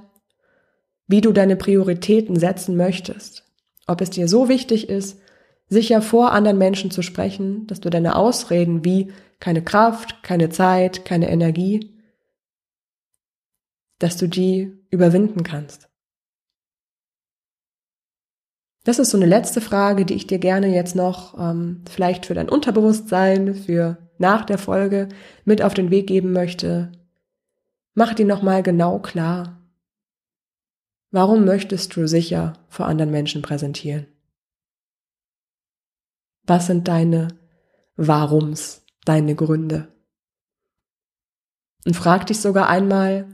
wie 1.08 1.22
du 1.22 1.32
deine 1.32 1.56
Prioritäten 1.56 2.36
setzen 2.36 2.76
möchtest. 2.76 3.44
Ob 3.88 4.02
es 4.02 4.10
dir 4.10 4.28
so 4.28 4.50
wichtig 4.50 4.90
ist, 4.90 5.20
sicher 5.70 6.02
vor 6.02 6.32
anderen 6.32 6.58
Menschen 6.58 6.92
zu 6.92 7.02
sprechen, 7.02 7.66
dass 7.68 7.80
du 7.80 7.90
deine 7.90 8.16
Ausreden 8.16 8.86
wie 8.86 9.12
keine 9.40 9.64
Kraft, 9.64 10.22
keine 10.24 10.50
Zeit, 10.50 11.06
keine 11.06 11.30
Energie, 11.30 11.93
dass 14.04 14.18
du 14.18 14.28
die 14.28 14.78
überwinden 14.90 15.44
kannst. 15.44 15.90
Das 18.86 19.00
ist 19.00 19.12
so 19.12 19.18
eine 19.18 19.26
letzte 19.26 19.62
Frage, 19.62 20.06
die 20.06 20.14
ich 20.14 20.28
dir 20.28 20.40
gerne 20.40 20.68
jetzt 20.68 20.96
noch 20.96 21.40
ähm, 21.40 21.84
vielleicht 21.90 22.26
für 22.26 22.34
dein 22.34 22.50
Unterbewusstsein, 22.50 23.56
für 23.56 23.98
nach 24.18 24.46
der 24.46 24.58
Folge 24.58 25.10
mit 25.46 25.62
auf 25.62 25.74
den 25.74 25.90
Weg 25.90 26.08
geben 26.08 26.34
möchte, 26.34 26.92
Mach 27.96 28.16
dir 28.16 28.26
nochmal 28.26 28.64
genau 28.64 28.98
klar, 28.98 29.62
warum 31.12 31.46
möchtest 31.46 31.96
du 31.96 32.08
sicher 32.08 32.54
vor 32.68 32.88
anderen 32.88 33.12
Menschen 33.12 33.44
präsentieren? 33.44 34.08
Was 36.42 36.66
sind 36.66 36.88
deine 36.88 37.28
Warums, 37.96 38.84
deine 39.06 39.36
Gründe? 39.36 39.94
Und 41.86 41.96
frag 41.96 42.26
dich 42.26 42.42
sogar 42.42 42.68
einmal, 42.68 43.33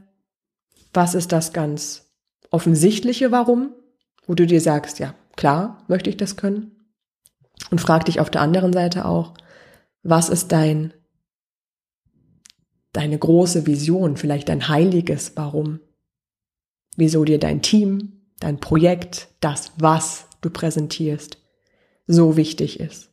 was 0.92 1.14
ist 1.14 1.32
das 1.32 1.52
ganz 1.52 2.10
offensichtliche 2.50 3.30
Warum, 3.30 3.74
wo 4.26 4.34
du 4.34 4.46
dir 4.46 4.60
sagst, 4.60 4.98
ja, 4.98 5.14
klar, 5.36 5.84
möchte 5.88 6.10
ich 6.10 6.16
das 6.16 6.36
können? 6.36 6.72
Und 7.70 7.80
frag 7.80 8.04
dich 8.06 8.20
auf 8.20 8.30
der 8.30 8.40
anderen 8.40 8.72
Seite 8.72 9.04
auch, 9.04 9.34
was 10.02 10.28
ist 10.28 10.50
dein 10.52 10.94
deine 12.92 13.18
große 13.18 13.66
Vision, 13.66 14.16
vielleicht 14.16 14.48
dein 14.48 14.68
heiliges 14.68 15.36
Warum. 15.36 15.80
Wieso 16.96 17.24
dir 17.24 17.38
dein 17.38 17.62
Team, 17.62 18.26
dein 18.40 18.58
Projekt, 18.58 19.28
das, 19.40 19.72
was 19.78 20.26
du 20.40 20.50
präsentierst, 20.50 21.38
so 22.06 22.36
wichtig 22.36 22.80
ist. 22.80 23.12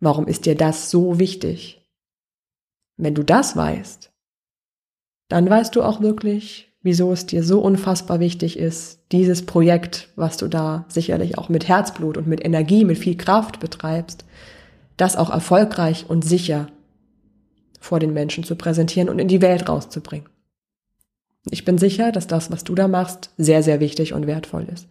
Warum 0.00 0.26
ist 0.26 0.46
dir 0.46 0.56
das 0.56 0.90
so 0.90 1.18
wichtig? 1.18 1.86
Wenn 2.96 3.14
du 3.14 3.22
das 3.22 3.54
weißt, 3.54 4.09
dann 5.30 5.48
weißt 5.48 5.74
du 5.76 5.82
auch 5.82 6.02
wirklich, 6.02 6.72
wieso 6.82 7.12
es 7.12 7.24
dir 7.24 7.44
so 7.44 7.60
unfassbar 7.60 8.18
wichtig 8.18 8.58
ist, 8.58 8.98
dieses 9.12 9.46
Projekt, 9.46 10.08
was 10.16 10.36
du 10.36 10.48
da 10.48 10.84
sicherlich 10.88 11.38
auch 11.38 11.48
mit 11.48 11.68
Herzblut 11.68 12.16
und 12.18 12.26
mit 12.26 12.44
Energie, 12.44 12.84
mit 12.84 12.98
viel 12.98 13.16
Kraft 13.16 13.60
betreibst, 13.60 14.24
das 14.96 15.16
auch 15.16 15.30
erfolgreich 15.30 16.06
und 16.08 16.24
sicher 16.24 16.66
vor 17.80 18.00
den 18.00 18.12
Menschen 18.12 18.42
zu 18.42 18.56
präsentieren 18.56 19.08
und 19.08 19.20
in 19.20 19.28
die 19.28 19.40
Welt 19.40 19.68
rauszubringen. 19.68 20.28
Ich 21.48 21.64
bin 21.64 21.78
sicher, 21.78 22.10
dass 22.10 22.26
das, 22.26 22.50
was 22.50 22.64
du 22.64 22.74
da 22.74 22.88
machst, 22.88 23.30
sehr, 23.38 23.62
sehr 23.62 23.78
wichtig 23.78 24.12
und 24.12 24.26
wertvoll 24.26 24.66
ist. 24.72 24.88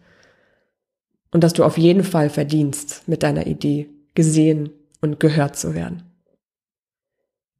Und 1.32 1.44
dass 1.44 1.52
du 1.52 1.64
auf 1.64 1.76
jeden 1.76 2.02
Fall 2.02 2.30
verdienst, 2.30 3.06
mit 3.06 3.22
deiner 3.22 3.46
Idee 3.46 3.90
gesehen 4.14 4.70
und 5.02 5.20
gehört 5.20 5.56
zu 5.56 5.74
werden. 5.74 6.02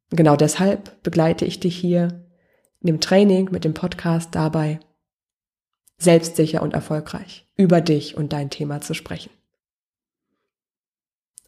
Genau 0.09 0.35
deshalb 0.35 1.01
begleite 1.03 1.45
ich 1.45 1.59
dich 1.59 1.77
hier 1.77 2.25
dem 2.87 2.99
Training 2.99 3.49
mit 3.51 3.63
dem 3.63 3.73
Podcast 3.73 4.33
dabei, 4.33 4.79
selbstsicher 5.97 6.61
und 6.61 6.73
erfolgreich 6.73 7.47
über 7.55 7.81
dich 7.81 8.17
und 8.17 8.33
dein 8.33 8.49
Thema 8.49 8.81
zu 8.81 8.93
sprechen. 8.93 9.31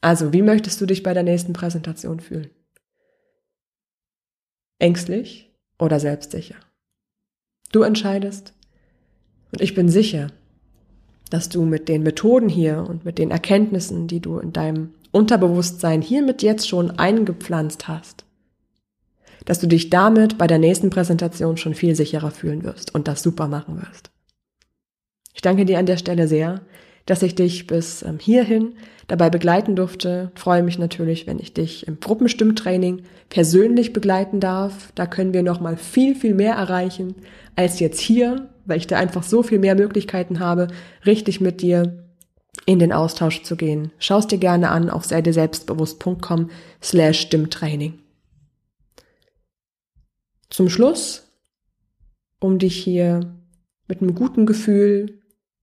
Also, 0.02 0.34
wie 0.34 0.41
möchtest 0.41 0.80
du 0.82 0.86
dich 0.86 1.02
bei 1.02 1.13
der 1.13 1.24
nächsten 1.24 1.54
Präsentation 1.54 2.19
fühlen? 2.19 2.50
Ängstlich 4.78 5.50
oder 5.80 6.00
selbstsicher? 6.00 6.56
Du 7.72 7.84
entscheidest. 7.84 8.54
Und 9.52 9.62
ich 9.62 9.74
bin 9.74 9.88
sicher, 9.88 10.28
dass 11.30 11.50
du 11.50 11.63
mit 11.63 11.88
den 11.88 12.04
Methoden 12.04 12.50
hier 12.50 12.86
und 12.88 13.06
mit 13.06 13.17
den 13.17 13.32
Erkenntnissen, 13.32 14.08
die 14.08 14.19
du 14.19 14.39
in 14.39 14.52
deinem 14.54 14.93
Unterbewusstsein 15.12 16.02
hiermit 16.02 16.43
jetzt 16.43 16.67
schon 16.67 16.91
eingepflanzt 16.91 17.88
hast, 17.88 18.26
dass 19.45 19.60
du 19.60 19.67
dich 19.67 19.89
damit 19.89 20.38
bei 20.38 20.47
der 20.47 20.60
nächsten 20.60 20.89
Präsentation 20.89 21.58
schon 21.58 21.73
viel 21.73 21.95
sicherer 21.95 22.32
fühlen 22.32 22.63
wirst 22.63 22.93
und 22.93 23.08
das 23.08 23.23
super 23.23 23.47
machen 23.47 23.82
wirst. 23.82 24.12
Ich 25.34 25.41
danke 25.41 25.65
dir 25.65 25.79
an 25.79 25.86
der 25.86 25.97
Stelle 25.97 26.27
sehr, 26.27 26.62
dass 27.06 27.23
ich 27.23 27.36
dich 27.36 27.67
bis 27.67 28.01
ähm, 28.03 28.19
hierhin 28.19 28.75
dabei 29.08 29.29
begleiten 29.29 29.75
durfte. 29.75 30.32
Freue 30.36 30.63
mich 30.63 30.79
natürlich, 30.79 31.27
wenn 31.27 31.39
ich 31.39 31.53
dich 31.53 31.88
im 31.88 31.99
Gruppenstimmtraining 31.99 33.03
persönlich 33.29 33.91
begleiten 33.91 34.39
darf. 34.39 34.91
Da 34.95 35.06
können 35.06 35.34
wir 35.34 35.43
noch 35.43 35.60
mal 35.60 35.75
viel 35.75 36.15
viel 36.15 36.34
mehr 36.34 36.56
erreichen 36.56 37.15
als 37.56 37.79
jetzt 37.79 37.99
hier, 37.99 38.49
weil 38.65 38.77
ich 38.77 38.88
da 38.88 38.97
einfach 38.97 39.23
so 39.23 39.43
viel 39.43 39.60
mehr 39.60 39.75
Möglichkeiten 39.75 40.39
habe, 40.39 40.67
richtig 41.06 41.41
mit 41.41 41.62
dir 41.62 42.06
in 42.65 42.79
den 42.79 42.93
Austausch 42.93 43.43
zu 43.43 43.58
gehen. 43.58 43.91
Schau 43.99 44.19
es 44.19 44.27
dir 44.27 44.38
gerne 44.38 44.69
an 44.69 44.89
auf 44.89 45.03
seideselbstbewusst.com 45.06 46.49
slash 46.82 47.19
Stimmtraining. 47.19 48.02
Zum 50.53 50.69
Schluss, 50.69 51.23
um 52.39 52.59
dich 52.59 52.75
hier 52.75 53.35
mit 53.87 54.01
einem 54.01 54.13
guten 54.13 54.45
Gefühl, 54.45 55.19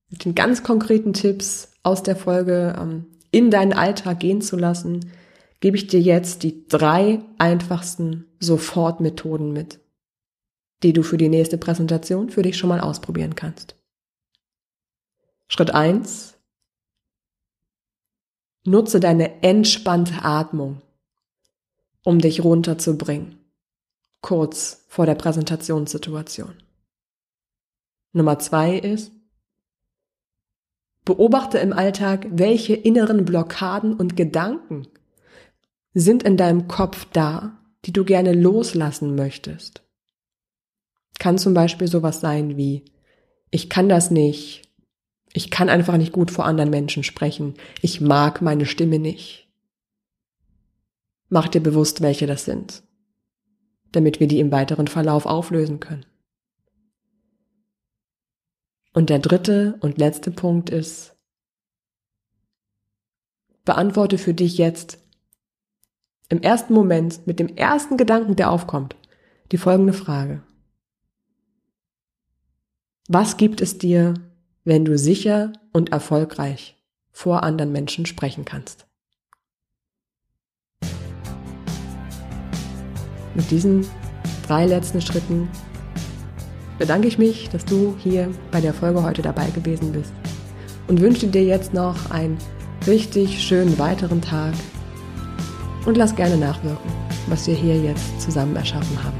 mit 0.09 0.25
den 0.25 0.35
ganz 0.35 0.63
konkreten 0.63 1.13
Tipps 1.13 1.71
aus 1.81 2.03
der 2.03 2.17
Folge 2.17 2.75
ähm, 2.77 3.05
in 3.31 3.51
deinen 3.51 3.71
Alltag 3.71 4.19
gehen 4.19 4.41
zu 4.41 4.57
lassen, 4.57 5.09
gebe 5.61 5.77
ich 5.77 5.87
dir 5.87 6.01
jetzt 6.01 6.43
die 6.43 6.67
drei 6.67 7.21
einfachsten 7.37 8.25
Sofortmethoden 8.41 9.53
mit, 9.53 9.79
die 10.83 10.91
du 10.91 11.03
für 11.03 11.17
die 11.17 11.29
nächste 11.29 11.57
Präsentation 11.57 12.29
für 12.29 12.41
dich 12.41 12.57
schon 12.57 12.67
mal 12.67 12.81
ausprobieren 12.81 13.35
kannst. 13.35 13.77
Schritt 15.47 15.71
eins: 15.71 16.37
Nutze 18.65 18.99
deine 18.99 19.41
entspannte 19.41 20.25
Atmung, 20.25 20.81
um 22.03 22.19
dich 22.19 22.43
runterzubringen 22.43 23.40
kurz 24.21 24.85
vor 24.87 25.05
der 25.05 25.15
Präsentationssituation. 25.15 26.53
Nummer 28.13 28.39
zwei 28.39 28.77
ist, 28.77 29.11
beobachte 31.05 31.57
im 31.57 31.73
Alltag, 31.73 32.27
welche 32.31 32.75
inneren 32.75 33.25
Blockaden 33.25 33.93
und 33.93 34.15
Gedanken 34.15 34.87
sind 35.93 36.23
in 36.23 36.37
deinem 36.37 36.67
Kopf 36.67 37.07
da, 37.11 37.57
die 37.85 37.93
du 37.93 38.05
gerne 38.05 38.33
loslassen 38.33 39.15
möchtest. 39.15 39.83
Kann 41.19 41.37
zum 41.37 41.53
Beispiel 41.53 41.87
sowas 41.87 42.19
sein 42.19 42.57
wie, 42.57 42.85
ich 43.49 43.69
kann 43.69 43.89
das 43.89 44.11
nicht, 44.11 44.69
ich 45.33 45.49
kann 45.49 45.69
einfach 45.69 45.97
nicht 45.97 46.11
gut 46.11 46.31
vor 46.31 46.45
anderen 46.45 46.69
Menschen 46.69 47.03
sprechen, 47.03 47.55
ich 47.81 48.01
mag 48.01 48.41
meine 48.41 48.65
Stimme 48.65 48.99
nicht. 48.99 49.49
Mach 51.29 51.47
dir 51.47 51.61
bewusst, 51.61 52.01
welche 52.01 52.27
das 52.27 52.45
sind 52.45 52.83
damit 53.91 54.19
wir 54.19 54.27
die 54.27 54.39
im 54.39 54.51
weiteren 54.51 54.87
Verlauf 54.87 55.25
auflösen 55.25 55.79
können. 55.79 56.05
Und 58.93 59.09
der 59.09 59.19
dritte 59.19 59.77
und 59.81 59.97
letzte 59.97 60.31
Punkt 60.31 60.69
ist, 60.69 61.15
beantworte 63.63 64.17
für 64.17 64.33
dich 64.33 64.57
jetzt 64.57 64.99
im 66.29 66.41
ersten 66.41 66.73
Moment 66.73 67.27
mit 67.27 67.39
dem 67.39 67.55
ersten 67.55 67.97
Gedanken, 67.97 68.35
der 68.35 68.51
aufkommt, 68.51 68.95
die 69.51 69.57
folgende 69.57 69.93
Frage. 69.93 70.43
Was 73.07 73.37
gibt 73.37 73.61
es 73.61 73.77
dir, 73.77 74.13
wenn 74.63 74.85
du 74.85 74.97
sicher 74.97 75.51
und 75.73 75.91
erfolgreich 75.91 76.81
vor 77.11 77.43
anderen 77.43 77.71
Menschen 77.71 78.05
sprechen 78.05 78.45
kannst? 78.45 78.87
Mit 83.35 83.49
diesen 83.51 83.85
drei 84.47 84.65
letzten 84.65 85.01
Schritten 85.01 85.49
bedanke 86.77 87.07
ich 87.07 87.17
mich, 87.17 87.49
dass 87.49 87.63
du 87.65 87.95
hier 87.99 88.29
bei 88.51 88.59
der 88.59 88.73
Folge 88.73 89.03
heute 89.03 89.21
dabei 89.21 89.49
gewesen 89.51 89.91
bist 89.91 90.11
und 90.87 90.99
wünsche 90.99 91.27
dir 91.27 91.43
jetzt 91.43 91.73
noch 91.73 92.11
einen 92.11 92.37
richtig 92.87 93.41
schönen 93.41 93.77
weiteren 93.77 94.21
Tag 94.21 94.53
und 95.85 95.97
lass 95.97 96.15
gerne 96.15 96.37
nachwirken, 96.37 96.91
was 97.27 97.47
wir 97.47 97.55
hier 97.55 97.77
jetzt 97.77 98.19
zusammen 98.19 98.55
erschaffen 98.55 99.03
haben. 99.03 99.17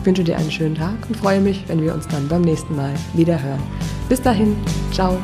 Ich 0.00 0.06
wünsche 0.06 0.24
dir 0.24 0.36
einen 0.36 0.50
schönen 0.50 0.74
Tag 0.74 0.94
und 1.08 1.16
freue 1.16 1.40
mich, 1.40 1.64
wenn 1.68 1.82
wir 1.82 1.94
uns 1.94 2.06
dann 2.08 2.28
beim 2.28 2.42
nächsten 2.42 2.76
Mal 2.76 2.94
wieder 3.14 3.42
hören. 3.42 3.62
Bis 4.08 4.22
dahin, 4.22 4.56
ciao. 4.92 5.18